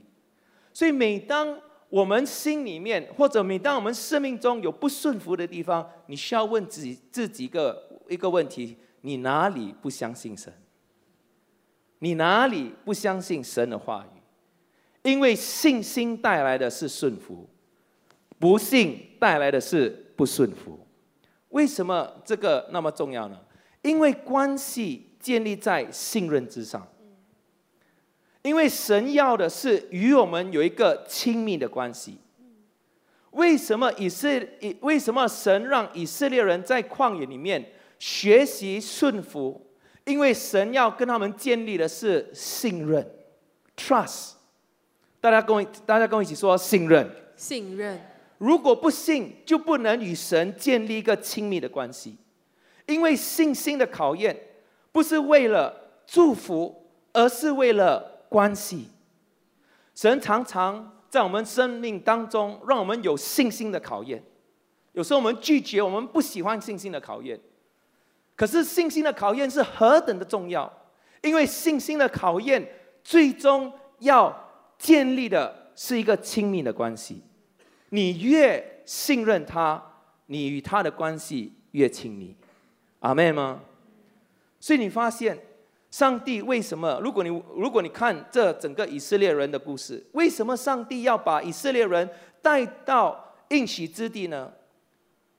[0.75, 10.53] 所以每当我们心里面，或者每当我们生命中有不顺服的地方，你需要问自己这几个一个问题：你哪里不相信神？
[12.01, 15.11] 你哪里不相信神的话语？
[15.11, 17.49] 因为信心带来的是顺服，
[18.43, 20.85] 不信带来的是不顺服。
[21.51, 23.39] 为什么这个那么重要呢？
[23.83, 26.85] 因为关系建立在信任之上。
[28.43, 32.19] 因为神要的是与我们有一个亲密的关系。
[33.31, 34.29] 为什么以色
[34.59, 37.65] 以为什么神让以色列人在旷野里面
[38.01, 39.65] 学习顺服？
[40.05, 43.09] 因为神要跟他们建立的是信任
[43.77, 44.33] ，trust。
[45.21, 47.09] 大家跟我大家跟我一起说信任。
[47.37, 48.01] 信任。
[48.43, 52.17] 如果不信，就不能与神建立一个亲密的关系。
[52.87, 54.37] 因为信心的考验
[54.91, 55.73] 不是为了
[56.05, 58.11] 祝福，而是为了。
[58.33, 58.89] 关系，
[59.95, 64.25] 神常常在我们生命当中让我们有信心的考验。
[64.93, 67.39] 有时候我们拒绝，我们不喜欢信心的考验。
[68.35, 70.73] 可是信心的考验是何等的重要，
[71.21, 72.67] 因为信心的考验
[73.05, 74.35] 最终要
[74.79, 77.23] 建立的是一个亲密的关系。
[77.95, 79.83] 你越信任他，
[80.27, 82.35] 你与他的关系越亲密。
[83.01, 83.61] 阿妹吗？
[84.59, 85.39] 所以你发现。
[85.91, 86.99] 上帝为什么？
[87.03, 92.09] 如果你如果你看这整个以色列人的故事，为什么上帝要把以色列人
[92.41, 94.51] 带到应许之地呢？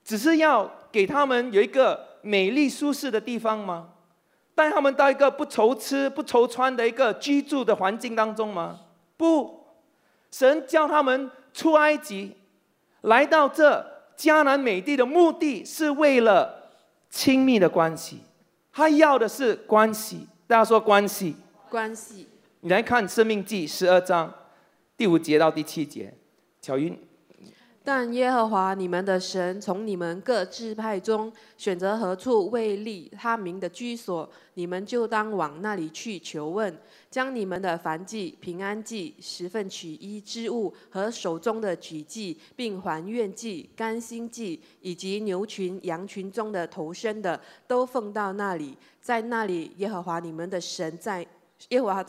[0.04, 3.94] 只是要给他们有一个美丽舒适的地方吗？
[4.54, 8.82] 带他们到一个不愁吃不愁穿的一个居住的环境当中吗？
[9.18, 9.66] 不，
[10.30, 12.36] 神叫他们出埃及，
[13.04, 13.86] 来到这
[14.18, 16.72] 迦南美地的目的是为了
[17.10, 18.20] 亲密的关系，
[18.72, 20.28] 他要的是关系。
[20.46, 21.36] 大家说关系，
[21.70, 22.28] 关系。
[22.62, 24.34] 你来看《生命记》十二章
[24.98, 26.14] 第五节到第七节，
[26.62, 26.98] 巧云。
[27.86, 36.74] 但耶和华你们的神从你们各支派中选择何处为立他名的居所，你们就当往那里去求问，
[37.12, 48.78] 将你们的燔祭、平安祭、十份取一之物和手中的举祭，并还愿祭、甘心祭，以及牛群、羊群中的头生的，都奉到那里。
[49.02, 51.28] 在那里，耶和华你们的神在
[51.68, 52.06] 耶和华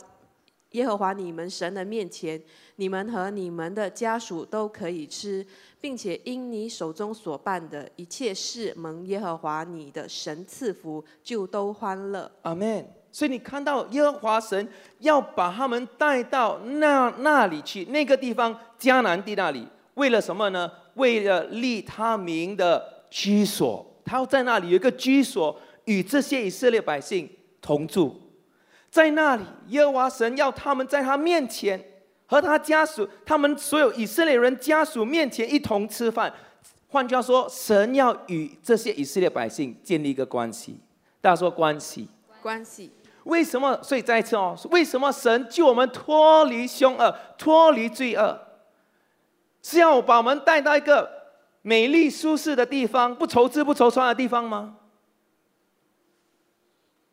[0.75, 2.39] 耶和华你们神的面前，
[2.75, 5.45] 你们和你们的家属都可以吃，
[5.79, 12.29] 并且因你手中所办的一切事蒙耶和华你的神赐福，就都欢乐。
[12.41, 12.85] 阿门。
[13.11, 14.67] 所以你看到耶和华神
[14.99, 20.69] 要把他们带到那那里去，那个地方迦南地那里，为了什么呢？
[20.95, 25.57] 为了立他名的居所，他要在那里有一个居所。
[25.85, 27.29] 与这些以色列百姓
[27.61, 28.19] 同住，
[28.95, 31.77] 在那里，耶和华神要他们在他面前
[32.27, 36.33] 和他家属，他们所有以色列人家属面前一同吃饭。
[36.87, 40.79] 换句话说，神要与这些以色列百姓建立一个关系。
[41.19, 42.07] 大家说关系？
[42.41, 42.89] 关系？
[43.25, 43.77] 为什么？
[43.83, 48.39] 所以再一次哦，为什么神救我们脱离凶恶、脱离罪恶，
[49.61, 51.11] 是要把我们带到一个
[51.63, 54.77] 美丽舒适的地方，不愁吃不愁穿的地方吗？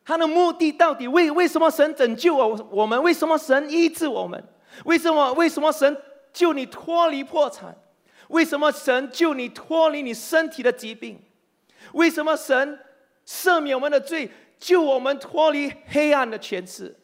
[0.05, 3.01] 他的目的到底为为什么神拯救我我们？
[3.03, 4.43] 为什么神医治我们？
[4.85, 5.97] 为什么为什么神
[6.33, 7.77] 救你脱离破产？
[8.29, 11.21] 为什么神救你脱离你身体的疾病？
[11.93, 12.79] 为什么神
[13.27, 16.97] 赦免我们的罪，救我们脱离黑暗的权势？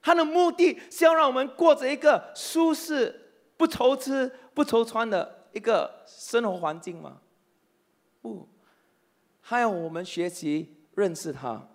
[0.00, 7.18] 他的目的是要让我们过着一个舒适、不愁吃、不愁穿的一个生活环境吗？
[8.20, 8.48] 不，
[9.40, 11.68] 还要我们学习认识他。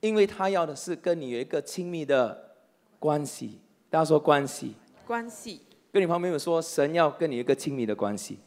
[0.00, 2.56] 因为他要的是跟你有一个亲密的
[2.98, 4.74] 关系，大家说关系，
[5.06, 5.62] 关系。
[5.92, 8.38] 跟你旁边有说，神要跟你一个亲密的关系。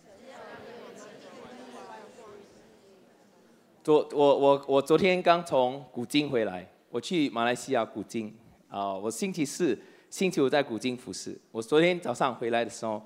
[3.84, 8.38] 昨我我我昨天刚从古今回来，我去马来西亚古今
[8.70, 9.76] 啊，我星期四、
[10.12, 11.36] 星期五在古今服侍。
[11.52, 13.02] 我昨天早上回来的时候，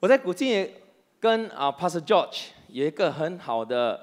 [0.00, 0.72] 我在古今也
[1.20, 4.00] 跟啊 Pastor George 有一个很好的，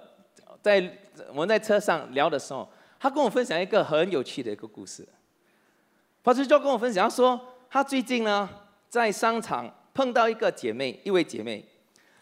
[0.62, 0.98] 在
[1.30, 2.70] 我们在车上聊的时候，
[3.06, 5.08] 他跟我分享一个很有趣的一个故事。
[6.24, 7.40] Pastor George 跟我分享，他说
[7.70, 8.50] 他最近呢
[8.90, 11.64] 在商场碰到一个姐妹，一位姐妹，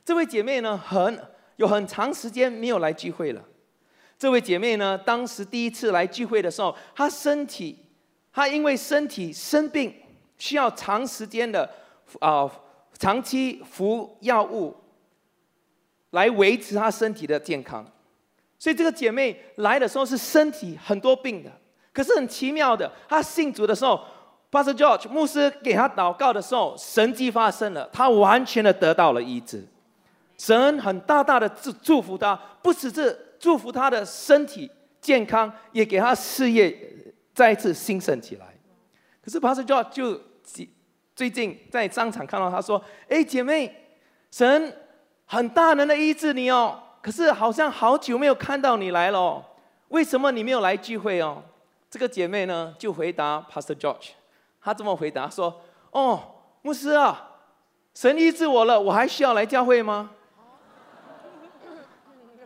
[0.03, 1.17] 这位姐妹呢很
[1.55, 3.41] 有很长时间没有来聚会了。
[4.19, 7.79] 这位姐妹呢，当时第一次来聚会的时候，她身体，
[8.33, 9.95] 她因为身体生病，
[10.37, 11.69] 需要长时间的
[12.19, 12.51] 啊，
[12.99, 14.75] 长期服药物
[16.09, 17.89] 来维持她身体的健康。
[18.63, 21.51] 所以这个姐妹来的时候是身体很多病的，
[21.91, 23.99] 可是很奇妙的，她信主的时候
[24.49, 29.67] ，Pastor George 牧师给她祷告的时候，神迹发生了，她完全的得到了医治。
[30.37, 33.31] 神很大大的祝祝福她，不只是。
[33.37, 34.71] 祝福她的身体
[35.01, 36.73] 健康，也给她事业
[37.35, 38.45] 再一次兴盛起来。
[39.21, 40.17] 可是帕斯就就
[41.13, 43.69] 最近在商场看到她说：“哎，姐妹，
[44.31, 44.73] 神
[45.25, 46.82] 很大能的医治你哦。
[47.03, 49.43] 可是好像好久没有看到你来了，
[49.89, 51.43] 为什么你没有来聚会哦？”
[51.91, 54.11] 这个姐妹呢就回答 Pastor George，
[54.61, 55.61] 她这么回答说
[55.91, 56.23] ：“哦，
[56.61, 57.31] 牧师啊，
[57.93, 60.11] 神医治我了，我还需要来教会吗？”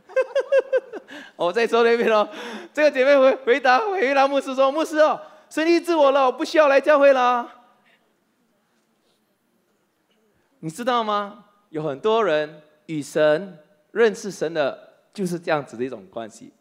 [1.38, 2.28] 我再说一遍哦，
[2.74, 7.48] 这个姐妹回回答回答牧师说：“牧师哦，神医治我了，我不需要来教会了。”
[10.62, 11.44] 你知道吗？
[11.70, 13.60] 有很多人与神
[13.98, 14.78] 认识神的，
[15.14, 16.54] 就是这样子的一种关系，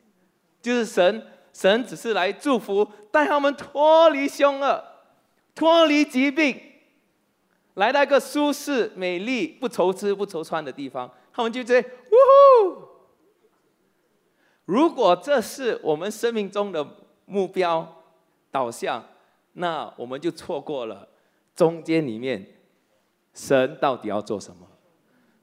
[0.62, 4.83] 就是神神只是来祝福，带他们脱离凶恶，
[5.55, 6.59] 脱离疾病，
[7.75, 11.85] 来到一个舒适、美丽、不愁吃不愁穿的地方，他们就在呜
[12.64, 12.87] 呼。
[14.64, 16.85] 如果这是我们生命中的
[17.27, 18.03] 目标
[18.51, 19.05] 导向，
[19.53, 21.09] 那我们就错过了
[21.55, 22.46] 中间里面
[23.33, 24.66] 神到底要做什么？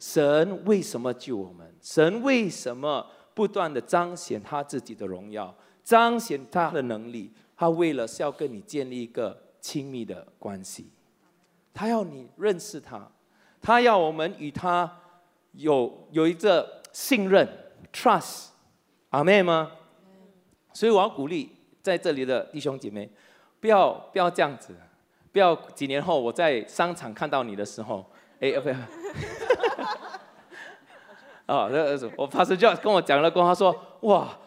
[0.04, 1.74] 神为什么救我们？
[1.82, 7.32] 神为什么不断的彰显他自己的荣耀，彰显他的能力？
[7.56, 10.92] 他为了是要跟你建立一个亲密的关系，
[11.74, 13.10] 他要你认识他，
[13.62, 15.00] 他要我们与他
[15.54, 17.48] 有有一个信任
[17.94, 18.48] （trust）。
[19.12, 19.72] 阿妹吗？
[20.74, 21.50] 所以我要鼓励
[21.82, 23.10] 在这里的弟兄姐妹，
[23.62, 24.76] 不要不要这样子，
[25.32, 28.06] 不要几年后我在商场看到你的时候，
[28.44, 28.76] 哎，不要，
[31.46, 34.38] 啊， 那我发师就跟我讲了，跟他说，哇，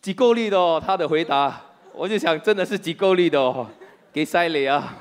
[0.00, 1.60] 几够力的哦，他的回答，
[1.92, 3.66] 我就想真的是几够力的哦，
[4.12, 4.96] 给塞里啊，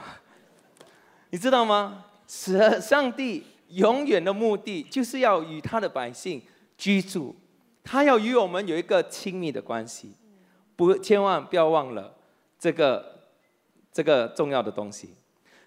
[1.30, 2.06] 你知道吗？
[2.28, 6.42] 是上帝永远的目的就是要与他的百姓
[6.76, 7.36] 居住。
[7.84, 10.16] 他要与我们有一个亲密的关系，
[10.76, 12.16] 不，千万不要忘了
[12.58, 13.20] 这个
[13.94, 15.14] 这个重要的东西。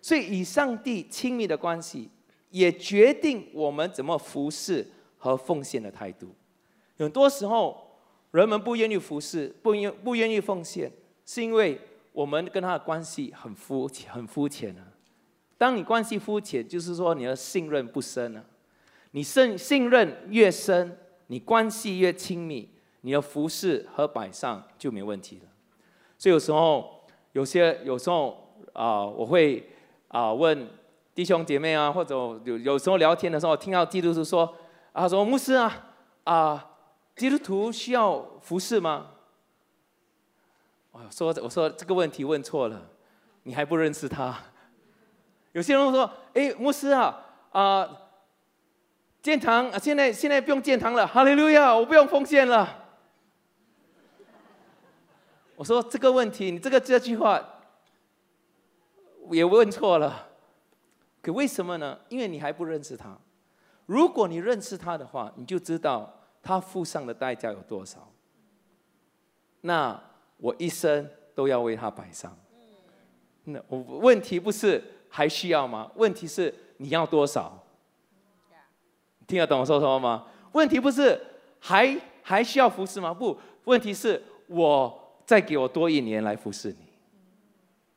[0.01, 2.11] 所以，与上帝亲密的关系，
[2.53, 4.87] 也决定我们怎么服侍
[5.19, 6.33] 和奉献的态度。
[6.97, 7.99] 很多时候，
[8.31, 10.89] 人们不愿意服侍，不愿不愿意奉献，
[11.27, 11.81] 是因为
[12.13, 14.87] 我们跟他的关系很肤很肤浅啊。
[15.59, 18.45] 当你关系肤浅，就是说你的信任不深啊。
[19.11, 20.99] 你信信任越深。
[21.29, 22.69] 你关系越亲密，
[23.01, 25.49] 你的服饰和摆上就没问题了。
[26.19, 29.67] 所以有时候，有些有时候啊，我会
[30.09, 30.69] 啊问
[31.15, 34.57] 弟兄姐妹啊，或者有有时候聊天的时候，听到基督徒说
[34.93, 35.89] 啊，说牧师啊
[36.25, 36.71] 啊，
[37.17, 39.09] 基督徒需要服饰吗？
[40.91, 42.89] 我说我说这个问题问错了，
[43.43, 44.37] 你还不认识他。
[45.53, 47.21] 有些人说，哎，牧师啊
[47.51, 47.99] 啊。
[49.23, 49.79] 建堂啊！
[49.79, 51.73] 现在现在不用建堂了，哈利路亚！
[51.73, 52.89] 我不用奉献了。
[55.55, 57.41] 我说这个问题，你这个这句话
[59.31, 60.32] 也问错了。
[61.23, 61.99] 可为什么呢？
[62.09, 63.17] 因为你还不认识他。
[63.87, 66.13] 如果你认识他的话，你就知道
[66.43, 68.13] 他付上的代价有多少。
[69.61, 69.99] 那
[70.39, 72.37] 我一生都要为他摆上。
[73.45, 75.91] 那我问题不是还需要吗？
[75.95, 77.65] 问题是你要多少？
[79.27, 80.27] 听得懂我说什么吗？
[80.53, 81.19] 问题不是
[81.61, 83.15] 还还需要服侍吗？
[83.15, 86.89] 不，问题是我再给我多一年来服侍你，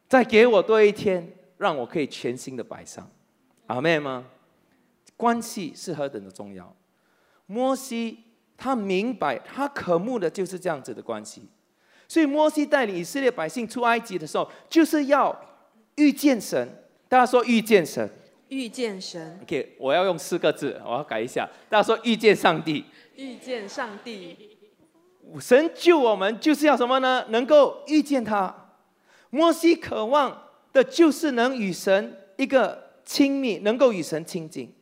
[0.07, 3.09] 再给我多一天，让我可以全新的摆上，
[3.67, 4.25] 阿妹吗？
[5.17, 6.75] 关系是何等的重要。
[7.45, 8.19] 摩西
[8.57, 11.47] 他明白，他渴慕的就是这样子的关系，
[12.07, 15.33] 所以摩西带领以色列百姓出埃及的时候，就是要
[15.95, 16.83] 遇见神。
[17.07, 18.09] 大家说遇见神。
[18.49, 19.39] 遇见神。
[19.41, 21.49] OK，我要用四个字，我要改一下。
[21.69, 22.85] 大家说遇见上帝。
[23.15, 24.57] 遇见上帝。
[25.39, 27.25] 神救我们就是要什么呢？
[27.29, 28.73] 能够遇见他。
[29.29, 34.73] 摩西渴望的就是能与神一个亲密，能够与神亲近。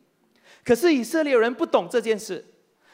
[0.64, 2.44] 可是以色列人不懂这件事，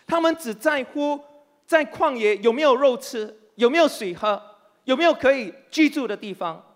[0.07, 1.19] 他们只在乎
[1.65, 4.43] 在旷野有没有肉吃，有没有水喝，
[4.85, 6.67] 有没有可以居住的地方。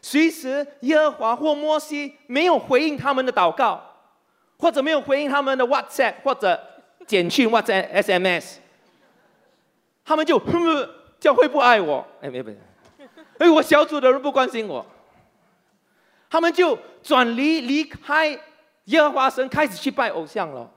[0.00, 3.80] 随时耶和华或摩西没有回应他们的祷告，
[4.58, 6.60] 或者没有回应他们的 WhatsApp 或者
[7.06, 8.56] 简讯 WhatsApp SMS，。
[10.04, 10.90] 他们就哼哼
[11.20, 12.56] 教会不爱我，哎，没没，
[13.38, 14.84] 哎，我小组的人不关心我，
[16.32, 18.26] 他们就转离离开
[18.84, 20.72] 耶和华神，开始去拜偶像了。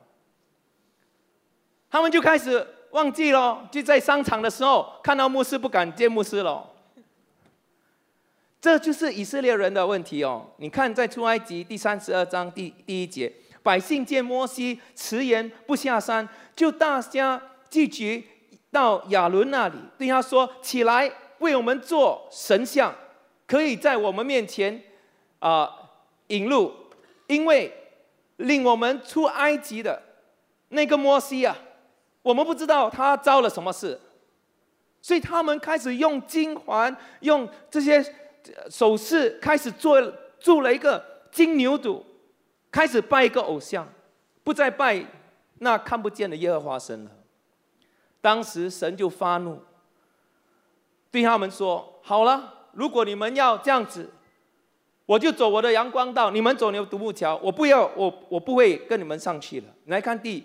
[1.89, 6.69] 他们就开始忘记了，就在商场的时候看到牧师不敢见牧师了。
[8.59, 10.45] 这就是以色列人的问题哦。
[10.57, 13.31] 你看，在出埃及第三十二章第第一节，
[13.63, 18.25] 百姓见摩西迟延不下山，就大家聚集。
[18.71, 22.93] 到亚伦那里，对他说：“起来，为我们做神像，
[23.47, 24.83] 可以在我们面前
[25.45, 25.91] 啊
[26.27, 26.73] 引路，
[27.27, 27.71] 因为
[28.37, 30.01] 令我们出埃及的
[30.69, 31.55] 那个摩西啊，
[32.23, 33.99] 我们不知道他遭了什么事，
[35.03, 38.03] 所以他们开始用金环、用这些
[38.71, 40.01] 首饰，开始做
[40.39, 42.01] 铸了一个金牛犊，
[42.71, 43.87] 开始拜一个偶像，
[44.43, 45.05] 不再拜
[45.59, 47.11] 那看不见的耶和华神了。”
[48.19, 49.61] 当时神就发怒，
[51.11, 54.09] 对他们说：“好了，如果你们要这样子，
[55.05, 60.43] 我就走我的阳光道，你们走你们独木桥，我不要，我我不会跟你们上去了。”来看第，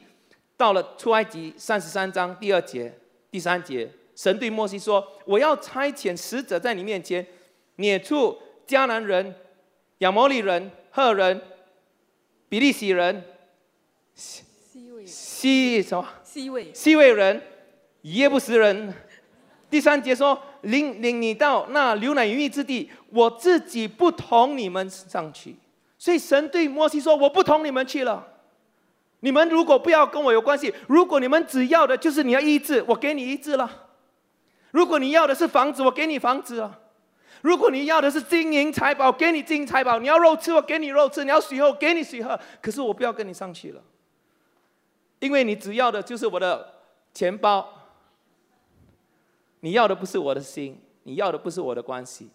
[0.56, 2.92] 到了出埃及三十三章第二节、
[3.30, 7.26] 第三节，神对摩西说：“我要差遣使者在你面前，
[7.76, 8.36] 撵出
[8.66, 9.34] 迦南人、
[9.98, 11.40] 亚摩利人、赫人、
[12.48, 13.24] 比利洗人、
[14.14, 14.44] 西
[14.92, 16.06] 位西什么？
[16.22, 17.42] 西位西位人。”
[18.04, 18.94] 耶不识人。
[19.68, 25.56] 第三节说：“领领你到那牛奶与蜜之地，我自己不同你们上去。”
[25.98, 28.26] 所以神对摩西说：“我不同你们去了。
[29.20, 33.68] 你们如果不要跟我有关系，如果你们只要的就是你要医治，我给你医治了；
[34.70, 36.70] 如果你要的是房子，我给你房子了；
[37.42, 42.40] 如果你要的是金银财宝，给你金银财宝；你要肉吃，我给你肉吃；你要水喝，给你水喝。
[42.62, 43.82] 可是我不要跟你上去了，
[45.18, 46.74] 因为你只要的就是我的
[47.12, 47.68] 钱包。”
[49.60, 52.30] 你要的不是我的心，你要的不是我的关系，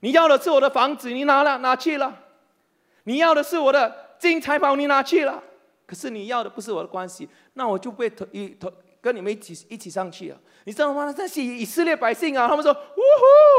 [0.00, 2.12] 你要的是我的房子，你拿了拿去了；
[3.04, 5.42] 你要的是我的金财宝，你拿去了。
[5.86, 10.38] 可是你要的不是我的关系，那我就被同一同跟你们一起一起上去啊！
[10.64, 11.12] 你知道吗？
[11.18, 13.00] 那些以色列百姓啊，他们说：“呜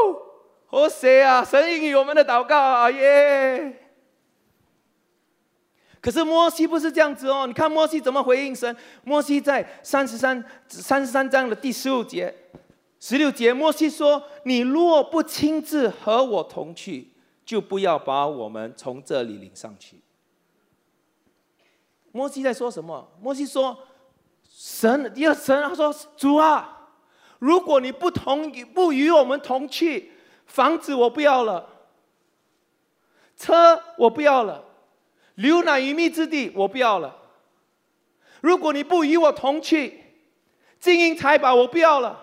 [0.08, 1.44] 呼，好谁啊？
[1.44, 2.90] 神应允我们的祷告啊！
[2.90, 3.76] 耶！”
[6.00, 8.74] 可是摩西不是这样子哦，你看摩西怎么回应神？
[9.04, 12.34] 摩西在三十三三十三章的第十五节。
[13.04, 17.10] 十六节，摩西说：“你若不亲自和我同去，
[17.44, 20.00] 就不要把我们从这里领上去。”
[22.12, 23.10] 摩西在说什么？
[23.20, 23.76] 摩西说
[24.48, 26.92] ：“神，第二神，他说主啊，
[27.40, 30.12] 如果你不同意不与我们同去，
[30.46, 31.68] 房子我不要了，
[33.36, 34.64] 车我不要了，
[35.34, 37.16] 牛奶与蜜之地我不要了。
[38.40, 40.04] 如果你不与我同去，
[40.78, 42.21] 金银财宝我不要了。”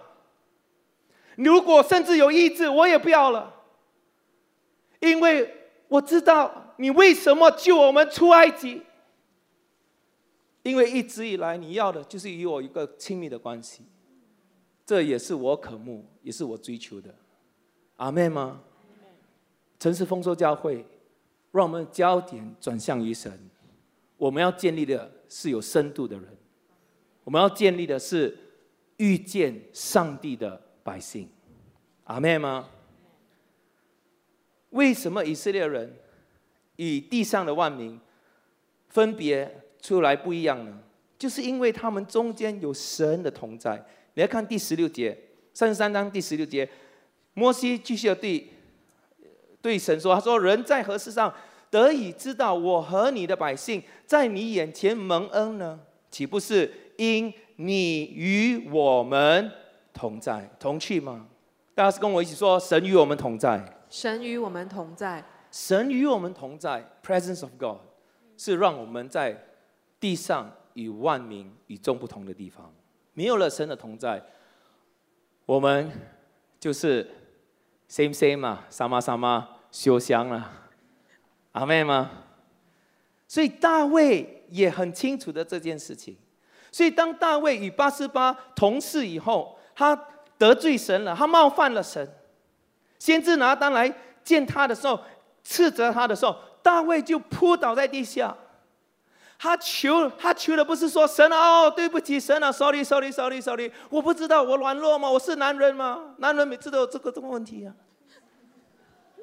[1.44, 3.54] 如果甚至有意志，我也不要了，
[5.00, 5.54] 因为
[5.88, 8.82] 我知道你为什么救我们出埃及。
[10.64, 13.84] 因为一直以来你要的就是与我一个亲密的关系，
[14.86, 17.16] 这也是我渴慕，也是我追求的。
[17.96, 18.62] 阿妹吗？
[19.80, 20.86] 城市丰收教会，
[21.52, 23.50] 让我们焦点转向于神。
[24.18, 26.28] 我们要建立的是有深度的人，
[27.24, 28.38] 我们要建立的是
[28.98, 30.62] 遇见上帝的。
[30.90, 31.30] 百姓，
[32.06, 32.68] 阿妹吗？
[34.72, 35.96] 为什么以色列人
[36.78, 38.00] 与地上的万民
[38.88, 40.80] 分别出来不一样呢？
[41.20, 43.86] 就是因为他们中间有神的同在。
[44.16, 45.16] 你来看第十六节，
[45.54, 46.68] 三十三章第十六节，
[47.36, 48.48] 摩西继续对
[49.62, 51.32] 对神说：“他说，人在何事上
[51.70, 55.80] 得以知道我和你的百姓在你眼前蒙恩呢？
[56.10, 59.52] 岂不是因你与我们？”
[60.00, 61.28] 同在同去吗？
[61.76, 63.62] 大家是跟我一起说：神与我们同在。
[63.90, 65.22] 神与我们同在。
[65.52, 66.90] 神与我们同在。
[67.04, 67.80] Presence of God
[68.38, 69.44] 是让我们在
[70.00, 72.74] 地上与万民与众不同的地方。
[73.14, 74.24] 没有了神的同在，
[75.46, 75.92] 我们
[76.58, 77.06] 就是
[77.90, 80.50] same same 嘛，什么什么修香了，
[81.52, 82.10] 阿妹吗？
[83.28, 86.16] 所以大卫也很清楚的这件事情。
[86.72, 89.98] 所以当大卫与八十八同事以后，他
[90.38, 92.06] 得罪神了，他冒犯了神。
[92.98, 93.90] 先知拿单来
[94.26, 95.00] 见他的时候，
[95.42, 98.36] 斥责他的时候，大卫就扑倒在地下。
[99.38, 105.10] 他求他求的不是说神啊，哦，对不起神啊，sorry sorry sorry sorry，我不知道我软弱吗？
[105.10, 106.14] 我是男人吗？
[106.18, 107.72] 男人每次都有这个这个问题啊。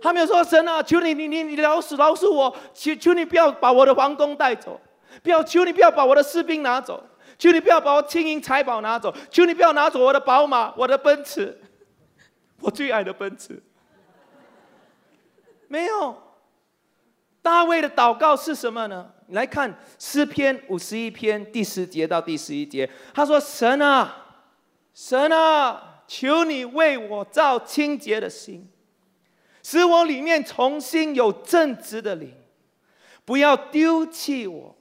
[0.00, 4.80] 他没有说神啊，求你你你你饶恕饶恕我，求求你不要把我的皇宫带走，
[5.22, 7.04] 不要求你不要把我的士兵拿走，
[7.38, 11.60] 求你不要把我金银财宝拿走，求你不要拿走我的宝马，我的奔驰，
[12.60, 13.62] 我最爱的奔驰。
[15.68, 16.16] 没有，
[17.42, 19.12] 大卫的祷告是什么呢？
[19.26, 24.44] 你来看诗篇五十一篇第十节到第十一节，他说：“神啊，
[24.94, 28.70] 神啊，求你为我造清洁的心，
[29.64, 32.32] 使我里面重新有正直的灵，
[33.24, 34.75] 不要丢弃我，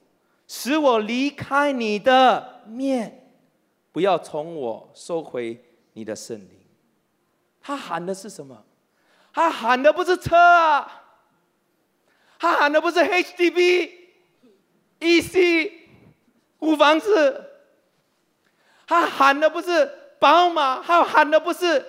[0.48, 3.32] 使我离开你的面，
[3.92, 6.50] 不要从我收回你的圣灵。”
[7.62, 8.64] 他喊的是什么？
[9.34, 11.04] 他喊的不是车啊，
[12.40, 13.92] 他喊的不是 HDB、
[15.00, 15.72] EC
[16.60, 17.50] 五房子，
[18.88, 21.86] 他喊的不是宝马，他喊的不是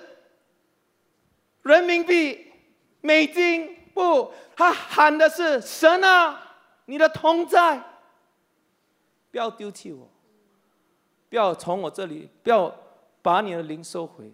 [1.61, 2.51] 人民币、
[3.01, 7.81] 美金，不，他喊的是神啊，你的同在，
[9.31, 10.09] 不要丢弃我，
[11.29, 12.73] 不要从我这里，不要
[13.21, 14.31] 把你的灵收回，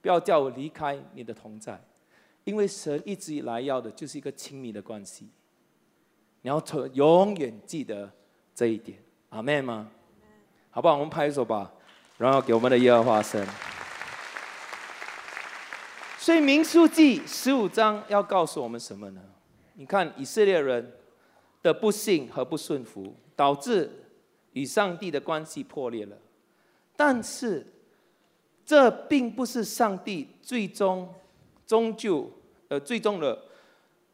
[0.00, 1.80] 不要叫我离开你的同在，
[2.44, 5.28] 因为神一直以来要的就是一个亲密的关系。
[6.42, 8.10] 你要从永远记得
[8.54, 8.98] 这一点，
[9.30, 9.88] 阿妹吗？
[10.70, 10.94] 好不好？
[10.94, 11.72] 我们拍手吧，
[12.18, 13.46] 然后给我们的耶和华神。
[16.18, 19.22] 所以民书记十五章要告诉我们什么呢？
[19.74, 20.92] 你看以色列人
[21.62, 24.03] 的不幸和不顺服，导致
[24.54, 26.16] 与上帝的关系破裂了。
[26.96, 27.64] 但是
[28.66, 31.08] 这并不是上帝最终
[31.66, 32.30] 终究
[32.68, 33.42] 呃最终的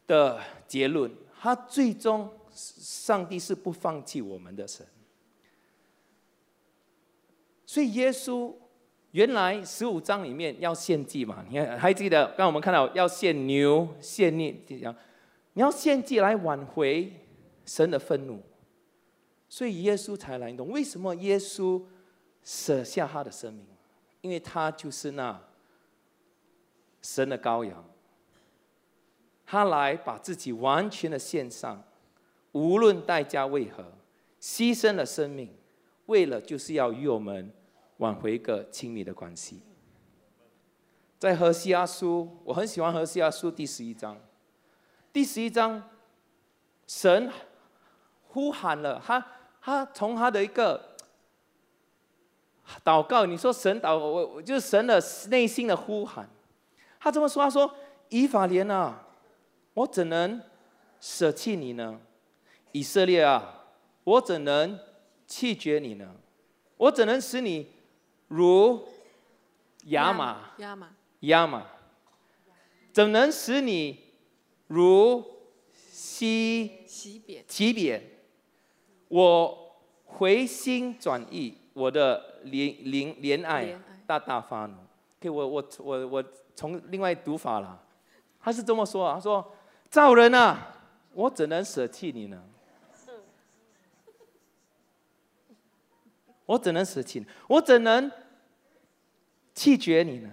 [0.07, 1.11] 的结论。
[1.43, 4.87] 他最终，上帝是不放弃我们的神。
[7.65, 8.53] 所以耶稣
[9.13, 11.43] 原来十五章里面要献祭嘛？
[11.49, 12.27] 你看还记得？
[12.37, 14.95] 刚我们看到要献牛、献孽这样，
[15.55, 17.11] 你要献祭来挽回
[17.65, 18.43] 神的愤怒。
[19.51, 21.83] 所以耶稣才来懂为什么耶稣
[22.43, 23.67] 舍下他的生命，
[24.21, 25.39] 因为他就是那
[27.03, 27.85] 神的羔羊。
[29.45, 31.83] 他来把自己完全的献上，
[32.53, 33.93] 无论代价为何，
[34.41, 35.53] 牺牲了生命，
[36.07, 37.53] 为了就是要与我们
[37.97, 39.61] 挽回一个亲密的关系。
[41.19, 44.17] 在何西阿书，我很喜欢何西阿书第十一章。
[45.13, 45.91] 第十一章，
[46.87, 47.29] 神
[48.29, 49.27] 呼喊了他，
[49.61, 50.97] 他从他的一个
[52.85, 56.29] 祷告，你说神祷我，我就是神的内心的呼喊。
[56.99, 57.75] 他这么说，他说
[58.11, 59.07] ：“以法莲啊。”
[59.75, 60.43] 我怎能
[61.01, 62.01] 舍弃你呢，
[62.73, 63.67] 以色列啊！
[64.03, 64.79] 我怎能
[65.27, 66.17] 弃绝你呢？
[66.77, 67.71] 我怎能使你
[68.27, 68.87] 如
[69.85, 70.51] 亚马？
[70.59, 70.91] 亚马？
[71.21, 71.67] 亚马？
[72.93, 74.01] 怎能使你
[74.67, 75.25] 如
[75.73, 77.45] 西西扁？
[77.47, 78.03] 西扁？
[79.11, 84.75] 我回心转意，我的怜怜怜爱大大发怒。
[85.21, 86.25] 给我我我我
[86.57, 87.79] 从另外读法了，
[88.41, 89.53] 他是这么说啊，他说。
[89.91, 90.69] 造人啊，
[91.15, 92.41] 我怎能舍弃你呢？
[96.47, 97.27] 我怎能舍弃你？
[97.49, 98.09] 我怎能
[99.53, 100.31] 弃绝你呢？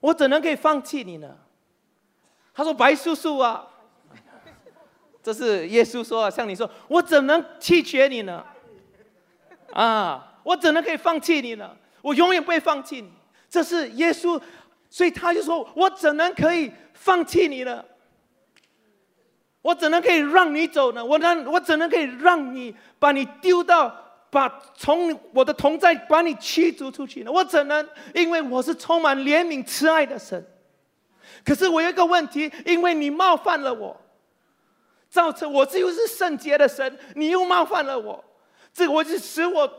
[0.00, 1.36] 我怎能可以放弃你呢？
[2.54, 3.68] 他说：“白叔叔啊，
[5.28, 8.42] 这是耶稣说，像你说，我怎能弃绝你呢？
[9.74, 11.70] 啊，我怎能可以放弃你呢？
[12.00, 13.12] 我永远不会放弃你。
[13.46, 14.40] 这是耶稣，
[14.88, 17.84] 所以他就说我怎能可以放弃你呢？”
[19.60, 21.04] 我怎能可以让你走呢？
[21.04, 23.94] 我能，我怎能可以让你把你丢到，
[24.30, 27.30] 把从我的同在把你驱逐出去呢？
[27.30, 27.86] 我怎能？
[28.14, 30.42] 因为我是充满怜悯慈爱的神。
[31.44, 33.94] 可是我有一个问题，因为你冒犯了我，
[35.08, 38.24] 造成我这又是圣洁的神，你又冒犯了我，
[38.72, 39.70] 这我就使我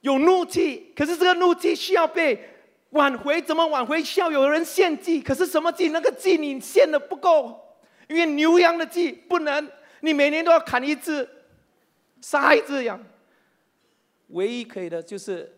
[0.00, 0.92] 有怒气。
[0.96, 2.42] 可是这个怒气需要被
[2.90, 4.02] 挽回，怎么挽回？
[4.02, 5.20] 需要有人献祭。
[5.20, 5.90] 可是什么祭？
[5.90, 7.78] 那个祭你献的不够。
[8.08, 9.70] 因为牛羊的祭不能，
[10.00, 11.28] 你每年都要砍一只，
[12.20, 13.00] 杀一只羊。
[14.28, 15.56] 唯一可以的就是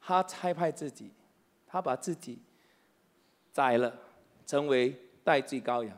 [0.00, 1.12] 他拆派自己，
[1.66, 2.40] 他把自己
[3.52, 3.94] 宰了，
[4.46, 5.96] 成为代罪羔羊。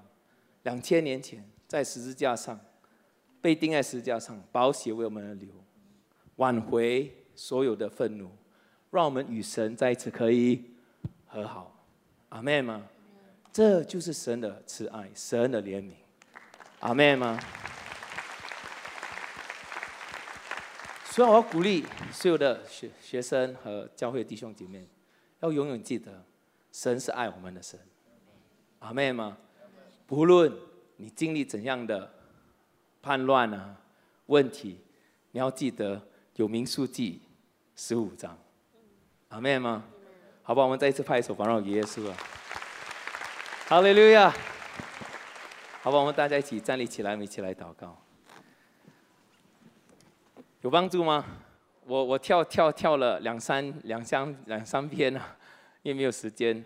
[0.64, 1.42] 两千年前
[1.74, 2.60] 在十字架上，
[3.40, 5.48] 被钉在十字架上，宝血为我们而流，
[6.36, 8.30] 挽回所有的愤怒，
[8.92, 10.76] 让我们与神再一次可以
[11.26, 11.84] 和好。
[12.28, 12.86] 阿妹吗？
[13.52, 15.94] 这就是神的慈爱，神的怜悯。
[16.78, 17.40] 阿妹吗？
[21.06, 24.88] 所以我要鼓励所有的学学生和教会弟兄姐妹，
[25.40, 26.24] 要永远记得，
[26.70, 27.80] 神是爱我们的神。
[28.78, 29.36] 阿妹吗？
[30.06, 30.52] 不论
[30.96, 32.10] 你经历怎样的
[33.02, 33.76] 叛乱啊
[34.26, 34.78] 问题，
[35.32, 36.00] 你要记得
[36.36, 37.20] 有民数记
[37.76, 38.38] 十五章。
[39.28, 39.84] 阿妹吗？
[40.42, 42.16] 好吧，我们再一次拍手，环绕耶稣啊！
[43.66, 44.32] 哈利路亚！
[45.82, 48.00] 好吧，我们大家一起站立起来，我们一起来祷告。
[50.60, 51.24] 有帮助吗？
[51.86, 55.36] 我我跳跳跳了两三两三两三篇啊，
[55.82, 56.64] 因为没有时间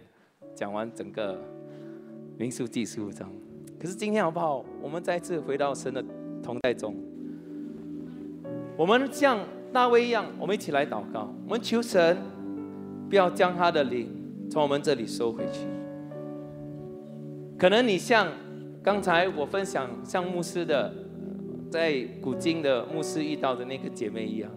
[0.54, 1.42] 讲完整个
[2.36, 3.32] 民数记十五章。
[3.80, 4.64] 可是今天好不好？
[4.82, 6.04] 我们再次回到神的
[6.42, 6.96] 同在中，
[8.76, 9.38] 我们像
[9.72, 11.32] 大卫一样，我们一起来祷告。
[11.44, 12.16] 我们求神
[13.08, 14.08] 不要将他的灵
[14.50, 15.66] 从我们这里收回去。
[17.56, 18.28] 可能你像
[18.82, 20.92] 刚才我分享像牧师的，
[21.70, 24.50] 在古今的牧师遇到的那个姐妹一样，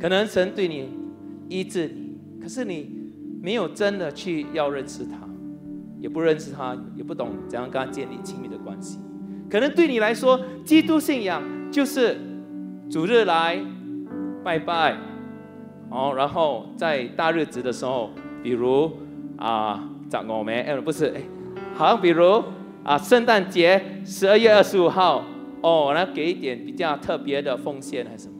[0.00, 0.88] 可能神对你
[1.48, 1.94] 医治，
[2.40, 5.28] 可是你没有真的去要认识他，
[6.00, 9.00] 也不认识他，不懂怎样跟他建立亲密的关系。
[9.50, 12.16] 可能对你来说，基督信仰就是
[12.90, 13.58] 主日来
[14.42, 14.96] 拜拜，
[15.90, 18.10] 哦，然后在大日子的时候，
[18.42, 18.90] 比如
[19.36, 21.22] 啊，长我们哎，不是哎。
[21.74, 22.42] 好，比如
[22.84, 25.24] 啊，圣诞节十二月二十五号，
[25.62, 28.34] 哦，来给一点比较特别的奉献还是什么？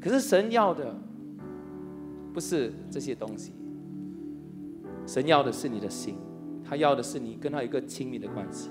[0.00, 0.96] 可是神要的
[2.32, 3.52] 不是这些东西，
[5.06, 6.16] 神要的是你的心，
[6.70, 8.70] 他要的是你跟他有一个亲密的关系，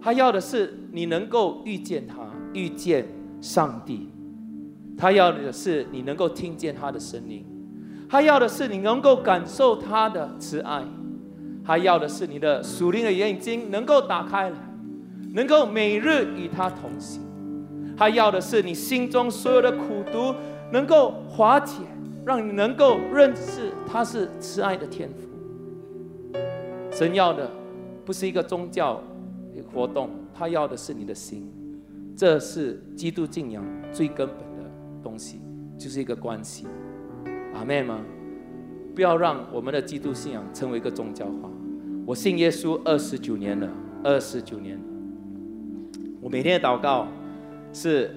[0.00, 3.04] 他要的是你能够遇见他，遇见
[3.40, 4.08] 上帝，
[4.96, 7.44] 他要的是你能够听见他的声音，
[8.08, 10.84] 他要的是你能够感受他的慈爱。
[11.64, 14.56] 他要的是你的属灵的眼睛能够打开来，
[15.32, 17.20] 能够每日与他同行。
[17.96, 20.32] 他要的是你心中所有的苦毒
[20.70, 21.82] 能够化解，
[22.24, 25.23] 让你能够认识他是慈爱的天赋。
[26.94, 27.50] 神要的
[28.04, 29.02] 不是一个宗教
[29.72, 31.50] 活动，他要的是你的心。
[32.16, 34.70] 这是基督信仰最根本的
[35.02, 35.40] 东西，
[35.76, 36.68] 就是一个关系。
[37.52, 38.00] 阿妹吗？
[38.94, 41.50] 不要让我们的基督信仰成为一个宗教化。
[42.06, 43.68] 我信耶稣二十九年了，
[44.04, 44.78] 二十九年。
[46.20, 47.08] 我每天的祷告
[47.72, 48.14] 是：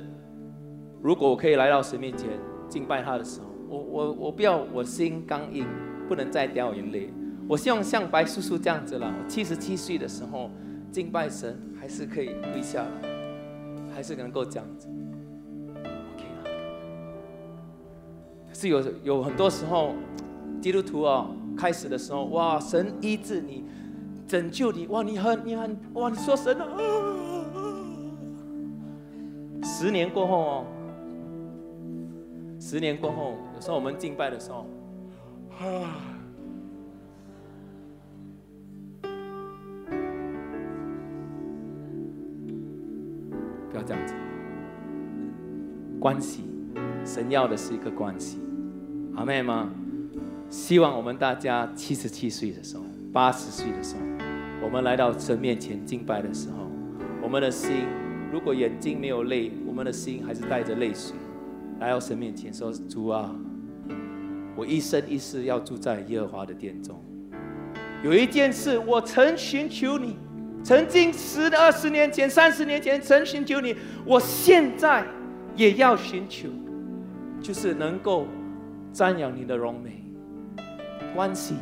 [1.01, 2.30] 如果我可以来到神面前
[2.69, 5.65] 敬拜他的时候，我我我不要我心刚硬，
[6.07, 7.11] 不能再掉眼泪。
[7.47, 10.49] 我希望像白叔叔这样子了，七十七岁的时候
[10.91, 12.89] 敬拜神，还是可以跪下来，
[13.93, 14.87] 还是能够这样子。
[15.75, 16.49] OK 了。
[18.53, 19.93] 是有有很多时候。
[20.59, 23.63] 基督徒哦，开始的时候，哇，神医治你，
[24.27, 26.65] 拯救你，哇，你很你很哇，你说神啊，
[29.63, 30.65] 十年过后哦，
[32.59, 34.65] 十年过后，有时候我们敬拜的时候，
[35.59, 36.16] 啊，
[43.78, 44.13] 要这样子，
[45.99, 46.43] 关系，
[47.05, 48.39] 神要的是一个关系，
[49.15, 49.69] 阿妹吗？
[50.49, 54.01] 希望我们大家七十七岁的时候、八十岁的时候，
[54.63, 56.67] 我们来到神面前敬拜的时候，
[57.21, 57.86] 我们的心
[58.32, 61.15] 如果眼睛没有泪，我们的心还是带着泪水
[61.80, 63.36] 来到神面前说：“主啊，
[64.55, 66.99] 我一生一世要住在耶和华的殿中。
[68.03, 70.17] 有一件事我曾寻求你，
[70.68, 75.01] 曾经十二十年前、三十年前曾寻求你，我现在
[75.55, 76.49] 也要寻求，
[77.41, 78.28] 就是能够
[78.93, 80.03] 瞻仰你的荣美。”
[81.15, 81.55] 关系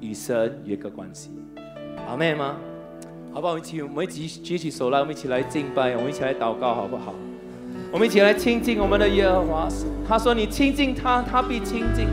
[0.00, 1.30] 与神有个关系，
[2.06, 2.56] 阿妹吗？
[3.32, 3.54] 好不好？
[3.54, 7.14] 我们一起，我们一起举起手来，我们一起来敬拜，我们一起来祷告，好不好？
[7.90, 9.66] 我们一起来亲近我们的耶和华。
[10.06, 12.06] 他说：“你亲近他，他必亲近。”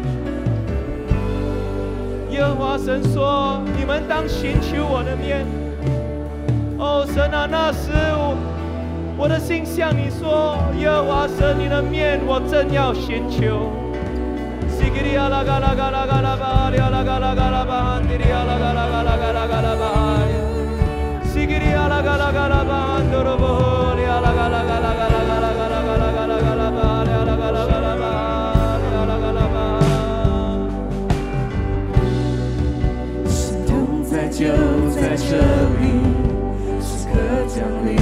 [2.31, 5.47] 耶和华神说：“你们当寻求我的面。”
[6.79, 8.37] 哦，神啊，那时我
[9.17, 13.71] 我的心向你说：“耶和华神，你的面我正要寻求。”
[33.27, 34.45] 心痛在就
[34.91, 35.37] 在这
[35.81, 35.83] 里，
[36.81, 37.15] 时刻
[37.49, 37.97] 降临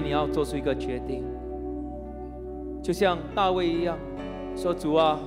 [0.00, 1.24] 你要做出一个决定，
[2.82, 3.98] 就像大卫一样，
[4.56, 5.18] 说主啊，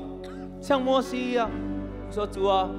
[0.60, 1.50] 像摩西一样，
[2.10, 2.70] 说主啊，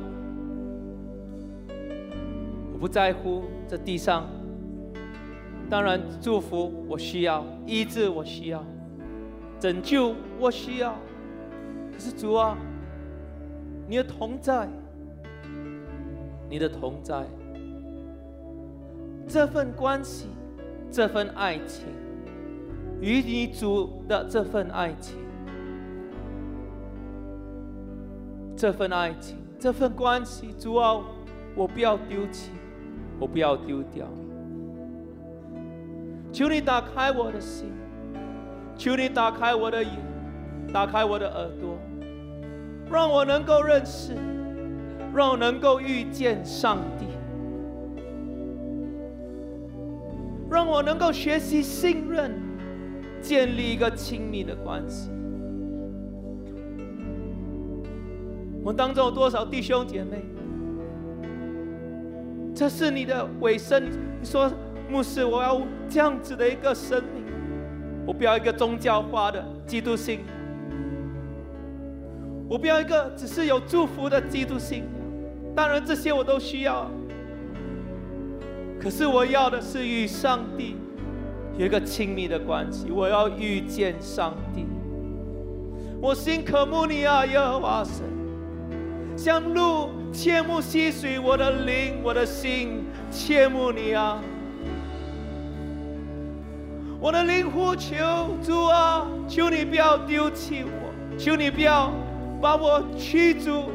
[2.73, 4.27] 我不在乎这地上，
[5.71, 8.63] 当然祝福我需要，医治我需要，
[9.59, 10.95] 拯救我需要，
[11.93, 12.57] 可是主啊，
[13.89, 14.69] 你的同在，
[16.51, 17.25] 你的同在，
[19.27, 20.29] 这份关系，
[20.95, 21.89] 这份爱情。
[23.01, 25.19] 与你主的这份爱情，
[28.57, 31.01] 这份爱情，这份关系，主啊，
[31.57, 32.53] 我不要丢弃，
[33.19, 34.07] 我不要丢掉。
[36.33, 37.73] 求你打开我的心，
[38.77, 39.93] 求你打开我的眼，
[40.73, 41.77] 打开我的耳朵，
[42.89, 44.15] 让我能够认识，
[45.13, 47.07] 让我能够遇见上帝，
[50.55, 52.33] 让我能够学习信任。
[53.21, 55.09] 建立一个亲密的关系。
[58.63, 60.23] 我当中有多少弟兄姐妹？
[62.55, 63.83] 这是你的尾声。
[64.21, 64.53] 你说，
[64.91, 67.25] 牧师，我要这样子的一个生命，
[68.07, 70.27] 我不要一个宗教化的基督信仰，
[72.47, 74.89] 我不要一个只是有祝福的基督信仰。
[75.57, 76.91] 当然，这些我都需要。
[78.85, 80.77] 可是，我要的是与上帝。
[81.57, 84.67] 有一个亲密的关系，我要遇见上帝。
[86.03, 88.05] 我心渴慕你啊，耶和华神，
[89.17, 94.21] 像鹿切慕溪水，我的灵，我的心切慕你啊。
[97.01, 97.97] 我的灵呼求
[98.43, 101.91] 主啊，求你不要丢弃我，求你不要
[102.39, 103.71] 把我驱逐，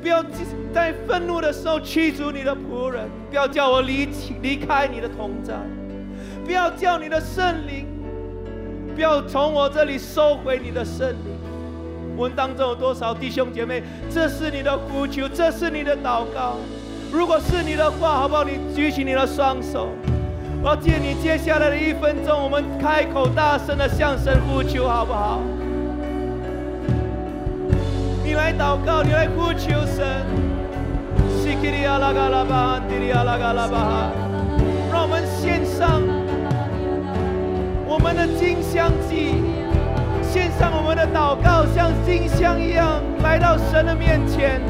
[0.00, 0.24] 不要
[0.72, 4.08] 在愤怒的时候驱逐你的仆人，不要叫我离
[4.42, 5.54] 离开你的同在。
[6.44, 7.86] 不要叫你的圣灵，
[8.94, 11.38] 不要从我这里收回你的圣灵。
[12.16, 13.82] 我们当中有多少弟兄姐妹？
[14.10, 16.56] 这是你的呼求，这是你的祷告。
[17.12, 18.42] 如果是你的话，好不好？
[18.44, 19.88] 你举起你的双手。
[20.62, 25.40] 我要借你接下来的一分钟，我们开口大声的向神呼求，好不好？
[28.30, 30.24] 你来祷告，你来呼求神。
[31.42, 34.12] 西基利亚拉嘎拉巴，迪利亚拉嘎拉巴，
[34.92, 36.00] 让我们献上
[37.84, 39.42] 我们的金香祭，
[40.22, 44.60] 献上我们的祷告，像金香一样来到神的面前。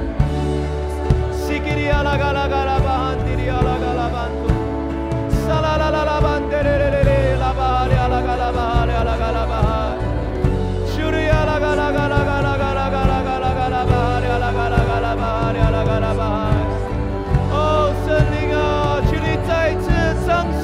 [1.30, 4.24] 西基利亚拉嘎拉嘎拉巴，迪利亚拉嘎拉巴。
[5.50, 7.19] la la la la la bandere le le le la ba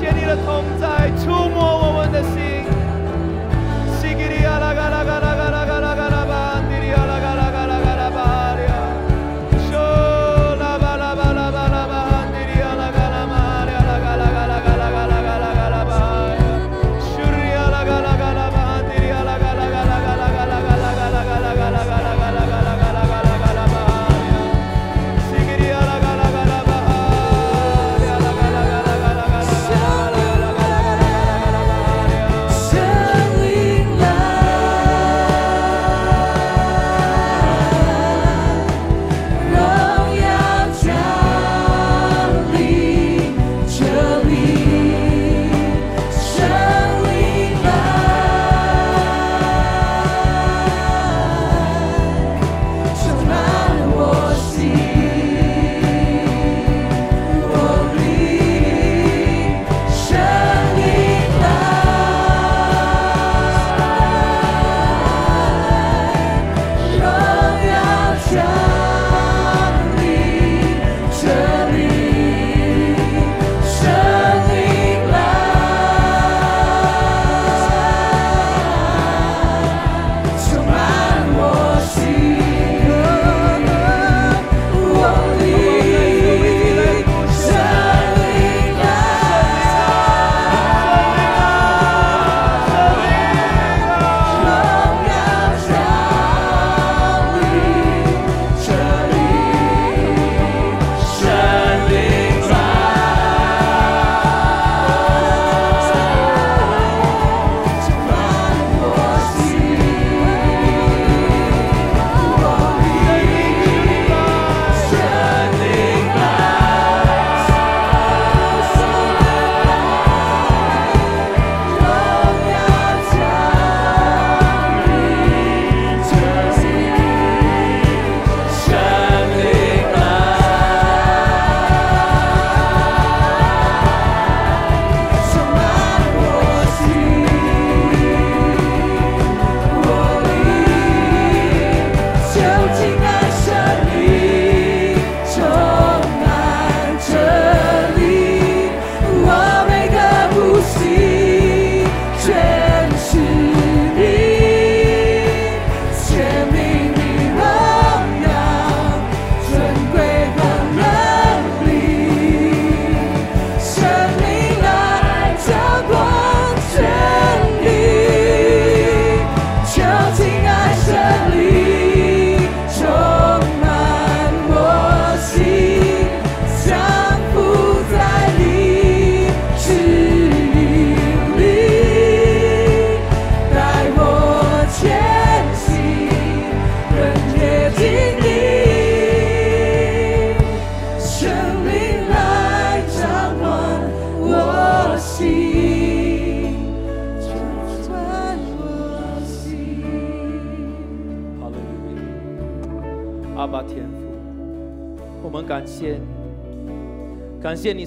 [0.07, 2.56] 彰显你的同在，触摸我们的心。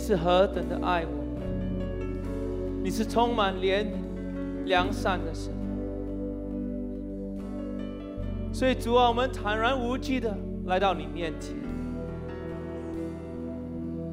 [0.10, 1.12] 是何等的爱我，
[2.82, 5.54] 你是充满怜悯、良善的神。
[8.52, 10.36] 所以主啊，我们坦然无惧的
[10.66, 11.56] 来到你面前，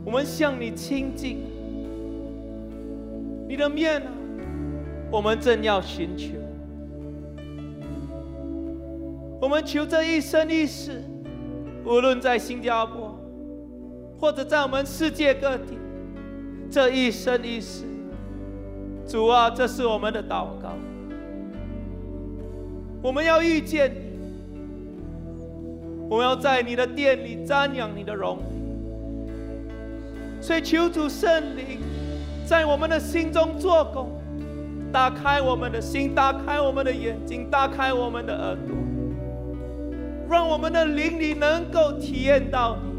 [0.04, 1.38] 我们向你亲近，
[3.48, 4.12] 你的面啊，
[5.10, 6.34] 我们正要寻求，
[9.40, 11.02] 我们求这一生一世，
[11.86, 13.18] 无论在新加坡。
[14.18, 15.76] 或者在我们世界各地，
[16.70, 17.84] 这一生一世，
[19.06, 20.72] 主啊，这是我们的祷告。
[23.02, 24.18] 我们要遇见你，
[26.08, 28.38] 我要在你的殿里瞻仰你的荣。
[30.40, 31.78] 所以求主圣灵
[32.44, 34.10] 在我们的心中做工，
[34.92, 38.76] 打开我们的心，打开我们的眼睛，打开我们的耳朵，
[40.28, 42.95] 让我们的灵里能够体验到你。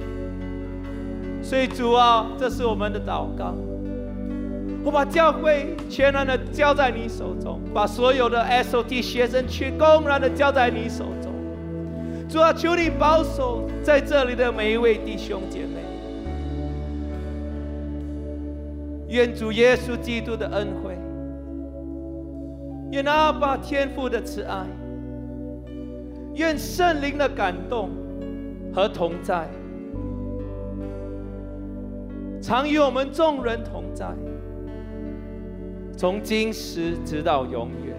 [1.47, 3.55] 所以主啊，这是我们的祷告。
[4.83, 11.31] 我把教会全然的交在你手中，把所有的 SOT 学生全公然的交在你手中。
[12.27, 15.85] 主啊，求你保守在这里的每一位弟兄姐妹。
[19.07, 20.97] 愿主耶稣基督的恩惠，
[22.91, 24.65] 愿阿爸天父的慈爱，
[26.35, 27.89] 愿圣灵的感动
[28.73, 29.47] 和同在，
[32.41, 34.05] 常与我们众人同在。
[35.97, 37.95] 从今时直到永远，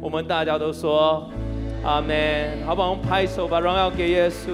[0.00, 1.28] 我们大家都说
[1.82, 2.16] 阿门。
[2.64, 2.90] 好不好？
[2.90, 4.50] 我们拍手，把荣耀给耶稣。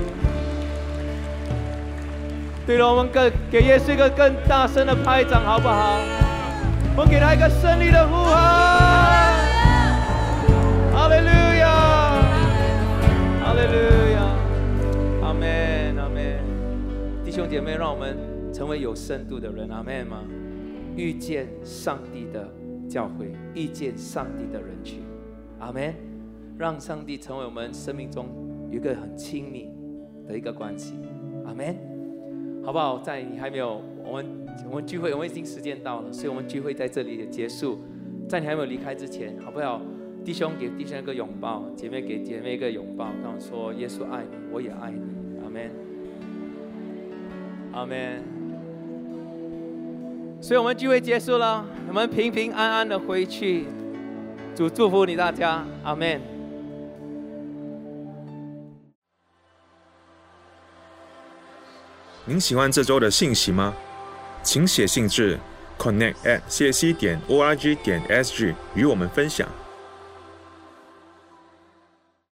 [2.66, 6.01] 对了，我们更给耶稣一个更大声的拍掌，好不好？
[6.97, 9.47] 我们给他一个胜利的呼喊。
[10.93, 11.28] 哈利路
[11.61, 11.68] 亚，
[13.45, 13.76] 哈利路
[14.14, 14.18] 亚，
[15.22, 16.41] 阿门，阿门。
[17.24, 18.16] 弟兄姐妹，让我们
[18.59, 20.24] 成为有深度的人，阿门吗？
[20.96, 22.52] 遇见上帝的
[22.88, 24.98] 教会，遇见上帝的人群，
[25.61, 25.94] 阿门。
[26.59, 28.26] 让上帝成为我们生命中
[28.68, 29.70] 一个很亲密
[30.26, 30.96] 的一个关系，
[31.46, 31.72] 阿门。
[32.64, 32.98] 好不好？
[32.98, 34.26] 在你还没有我们
[34.68, 37.78] 我们聚会，我们已经时间到了，所以我们聚会在这里也结束。
[38.28, 39.80] 在你还没有离开之前，好不好？
[40.24, 45.00] 弟兄给弟兄一个拥抱，姐妹给姐妹一个拥抱，跟我说：耶稣爱你，我也爱你，
[45.44, 45.70] 阿门，
[47.72, 48.38] 阿门。
[50.41, 53.66] 所以我们聚会结束了，我们平平安安的回去。
[54.55, 56.20] 主祝福你大家，阿门。
[62.24, 63.74] 您喜欢这周的信息吗？
[64.43, 65.39] 请写信至
[65.76, 69.49] connect at c c 点 o r g 点 s g 与我们分享。